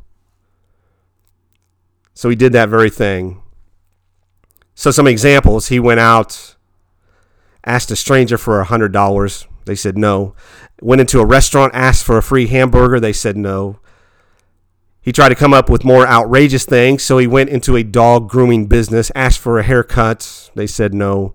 So 2.15 2.29
he 2.29 2.37
did 2.37 2.53
that 2.53 2.69
very 2.69 2.91
thing. 2.91 3.43
So, 4.75 4.91
some 4.91 5.07
examples 5.07 5.69
he 5.69 5.79
went 5.79 6.01
out, 6.01 6.57
asked 7.67 7.91
a 7.91 7.97
stranger 7.97 8.39
for 8.39 8.63
a 8.63 8.67
$100. 8.67 9.47
They 9.67 9.75
said 9.75 9.99
no. 9.99 10.35
Went 10.81 11.03
into 11.03 11.21
a 11.21 11.27
restaurant, 11.27 11.75
asked 11.75 12.03
for 12.03 12.17
a 12.17 12.23
free 12.23 12.47
hamburger. 12.47 12.99
They 12.99 13.13
said 13.13 13.37
no. 13.37 13.79
He 15.03 15.13
tried 15.13 15.31
to 15.31 15.35
come 15.35 15.53
up 15.53 15.69
with 15.69 15.85
more 15.85 16.07
outrageous 16.07 16.65
things, 16.65 17.03
so 17.03 17.19
he 17.19 17.27
went 17.27 17.51
into 17.51 17.77
a 17.77 17.83
dog 17.83 18.29
grooming 18.29 18.67
business, 18.67 19.11
asked 19.15 19.39
for 19.39 19.59
a 19.59 19.63
haircut. 19.63 20.51
They 20.55 20.67
said 20.67 20.95
no. 20.95 21.35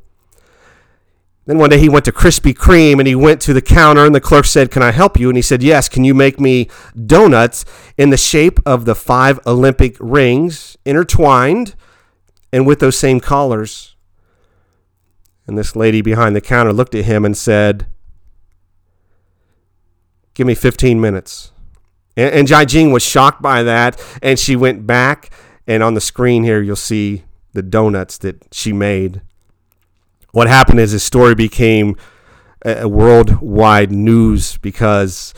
Then 1.46 1.60
one 1.60 1.70
day 1.70 1.80
he 1.80 1.90
went 1.90 2.06
to 2.06 2.12
Krispy 2.12 2.54
Kreme 2.54 2.98
and 2.98 3.08
he 3.08 3.14
went 3.14 3.40
to 3.42 3.54
the 3.54 3.62
counter 3.62 4.04
and 4.04 4.16
the 4.16 4.22
clerk 4.22 4.46
said, 4.46 4.72
Can 4.72 4.82
I 4.82 4.92
help 4.92 5.20
you? 5.20 5.30
And 5.30 5.38
he 5.38 5.44
said, 5.44 5.62
Yes. 5.62 5.88
Can 5.88 6.04
you 6.04 6.16
make 6.16 6.40
me 6.40 6.70
donuts 7.06 7.66
in 7.98 8.10
the 8.10 8.18
shape 8.18 8.60
of 8.66 8.86
the 8.86 8.96
five 8.96 9.40
Olympic 9.46 9.96
rings 10.00 10.76
intertwined 10.86 11.76
and 12.52 12.66
with 12.66 12.80
those 12.80 12.98
same 12.98 13.20
collars? 13.20 13.96
And 15.46 15.56
this 15.56 15.76
lady 15.76 16.02
behind 16.02 16.36
the 16.36 16.42
counter 16.42 16.74
looked 16.74 16.96
at 16.96 17.06
him 17.06 17.24
and 17.24 17.38
said, 17.38 17.86
Give 20.34 20.48
me 20.48 20.56
15 20.56 21.00
minutes. 21.00 21.52
And, 22.18 22.34
and 22.34 22.48
Jia 22.48 22.66
Jiang 22.66 22.92
was 22.92 23.04
shocked 23.04 23.44
by 23.44 23.62
that. 23.62 24.04
And 24.24 24.40
she 24.40 24.56
went 24.56 24.88
back. 24.88 25.30
And 25.68 25.84
on 25.84 25.94
the 25.94 26.02
screen 26.02 26.44
here, 26.44 26.62
you'll 26.62 26.76
see 26.76 27.24
the 27.54 27.64
donuts 27.64 28.18
that 28.20 28.54
she 28.54 28.74
made 28.74 29.22
what 30.36 30.50
happened 30.50 30.82
is 30.82 30.92
his 30.92 31.02
story 31.02 31.34
became 31.34 31.96
a 32.66 32.90
worldwide 32.90 33.90
news 33.90 34.58
because 34.58 35.34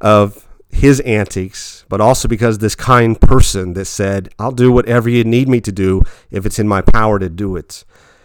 of 0.00 0.44
his 0.70 0.98
antics, 1.00 1.84
but 1.88 2.00
also 2.00 2.26
because 2.26 2.58
this 2.58 2.74
kind 2.74 3.20
person 3.20 3.74
that 3.74 3.84
said, 3.84 4.28
I'll 4.40 4.50
do 4.50 4.72
whatever 4.72 5.08
you 5.08 5.22
need 5.22 5.48
me 5.48 5.60
to 5.60 5.70
do 5.70 6.02
if 6.32 6.44
it's 6.46 6.58
in 6.58 6.66
my 6.66 6.80
power 6.80 7.20
to 7.20 7.28
do 7.28 7.54
it. 7.54 7.84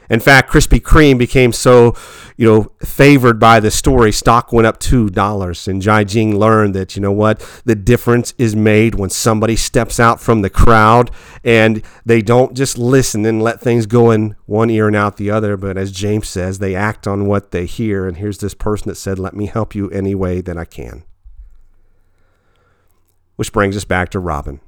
In 0.10 0.20
fact, 0.20 0.52
Krispy 0.52 0.80
Kreme 0.80 1.18
became 1.18 1.52
so, 1.52 1.96
you 2.38 2.48
know, 2.48 2.72
favored 2.86 3.40
by 3.40 3.60
the 3.60 3.72
story. 3.72 4.12
Stock 4.12 4.52
went 4.54 4.68
up 4.68 4.80
two 4.80 5.10
dollars, 5.10 5.68
and 5.68 5.82
Jia 5.82 6.06
Jiang 6.06 6.38
learned 6.38 6.76
that 6.76 6.96
you 6.96 7.02
know 7.02 7.12
what 7.12 7.40
the 7.66 7.76
difference 7.76 8.34
is 8.38 8.56
made 8.56 8.96
when 8.96 9.10
somebody 9.10 9.56
steps 9.56 10.00
out 10.00 10.22
from 10.22 10.42
the 10.42 10.50
crowd 10.50 11.12
and 11.44 11.82
they 12.06 12.22
don't 12.22 12.56
just 12.56 12.78
listen 12.78 13.26
and 13.26 13.42
let 13.42 13.62
things 13.62 13.86
go 13.86 14.12
in 14.12 14.36
one 14.46 14.70
ear 14.70 14.88
and 14.88 14.96
out 14.96 15.18
the 15.18 15.32
other, 15.32 15.58
but 15.58 15.78
as 15.78 15.92
James 15.92 16.28
says, 16.28 16.60
they 16.60 16.76
act 16.76 17.08
on 17.08 17.26
what 17.26 17.52
they 17.52 17.66
hear. 17.66 18.08
And 18.08 18.18
here's 18.18 18.40
this 18.40 18.54
person 18.54 18.90
that 18.90 18.96
said, 18.96 19.20
"Let 19.20 19.36
me 19.36 19.48
help 19.48 19.74
you 19.76 19.90
any 19.90 20.16
way 20.16 20.42
that 20.42 20.58
I 20.58 20.66
can." 20.66 21.04
Which 23.36 23.52
brings 23.52 23.76
us 23.76 23.86
back 23.86 24.10
to 24.10 24.20
Robin. 24.20 24.60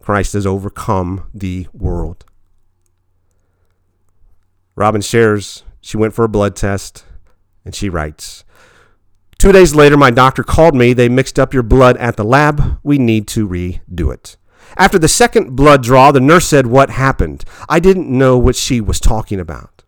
Christ 0.00 0.32
has 0.32 0.46
overcome 0.46 1.28
the 1.32 1.68
world. 1.72 2.24
Robin 4.74 5.00
shares 5.00 5.62
she 5.80 5.96
went 5.96 6.14
for 6.14 6.24
a 6.24 6.28
blood 6.28 6.56
test 6.56 7.04
and 7.64 7.74
she 7.74 7.88
writes 7.88 8.44
Two 9.38 9.52
days 9.52 9.74
later, 9.74 9.96
my 9.96 10.10
doctor 10.10 10.42
called 10.42 10.74
me. 10.74 10.92
They 10.92 11.08
mixed 11.08 11.38
up 11.38 11.54
your 11.54 11.62
blood 11.62 11.96
at 11.96 12.18
the 12.18 12.24
lab. 12.24 12.78
We 12.82 12.98
need 12.98 13.26
to 13.28 13.48
redo 13.48 14.12
it. 14.12 14.36
After 14.76 14.98
the 14.98 15.08
second 15.08 15.56
blood 15.56 15.82
draw, 15.82 16.12
the 16.12 16.20
nurse 16.20 16.46
said, 16.46 16.66
What 16.66 16.90
happened? 16.90 17.46
I 17.66 17.80
didn't 17.80 18.10
know 18.10 18.36
what 18.36 18.54
she 18.54 18.82
was 18.82 19.00
talking 19.00 19.40
about. 19.40 19.82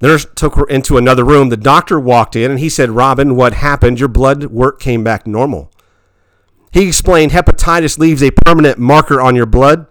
The 0.00 0.08
nurse 0.08 0.26
took 0.36 0.56
her 0.56 0.66
into 0.66 0.98
another 0.98 1.24
room. 1.24 1.48
The 1.48 1.56
doctor 1.56 1.98
walked 1.98 2.36
in 2.36 2.50
and 2.50 2.60
he 2.60 2.68
said, 2.68 2.90
Robin, 2.90 3.34
what 3.34 3.54
happened? 3.54 3.98
Your 3.98 4.08
blood 4.08 4.44
work 4.44 4.78
came 4.78 5.02
back 5.02 5.26
normal. 5.26 5.72
He 6.70 6.86
explained 6.86 7.32
hepatitis 7.32 7.98
leaves 7.98 8.22
a 8.22 8.30
permanent 8.30 8.78
marker 8.78 9.20
on 9.20 9.34
your 9.34 9.46
blood. 9.46 9.86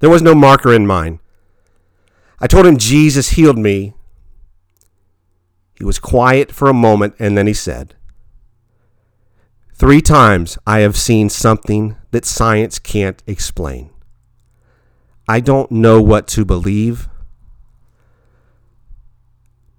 There 0.00 0.10
was 0.10 0.22
no 0.22 0.34
marker 0.34 0.72
in 0.72 0.86
mine. 0.86 1.20
I 2.40 2.46
told 2.46 2.66
him 2.66 2.76
Jesus 2.76 3.30
healed 3.30 3.58
me. 3.58 3.94
He 5.74 5.84
was 5.84 5.98
quiet 5.98 6.50
for 6.50 6.68
a 6.68 6.74
moment 6.74 7.14
and 7.18 7.38
then 7.38 7.46
he 7.46 7.54
said, 7.54 7.94
Three 9.74 10.00
times 10.00 10.58
I 10.66 10.80
have 10.80 10.96
seen 10.96 11.28
something 11.28 11.96
that 12.10 12.24
science 12.24 12.78
can't 12.78 13.22
explain. 13.26 13.90
I 15.28 15.40
don't 15.40 15.70
know 15.70 16.00
what 16.02 16.26
to 16.28 16.44
believe, 16.44 17.08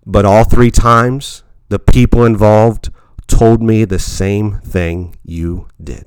but 0.05 0.25
all 0.25 0.43
three 0.43 0.71
times 0.71 1.43
the 1.69 1.79
people 1.79 2.25
involved 2.25 2.91
told 3.27 3.61
me 3.61 3.85
the 3.85 3.99
same 3.99 4.59
thing 4.59 5.15
you 5.23 5.67
did. 5.81 6.05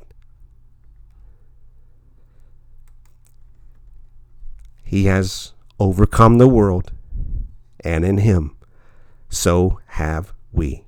He 4.83 5.05
has 5.05 5.53
overcome 5.79 6.39
the 6.39 6.49
world, 6.49 6.93
and 7.81 8.05
in 8.05 8.19
him, 8.19 8.57
so 9.29 9.81
have 9.87 10.33
we. 10.53 10.86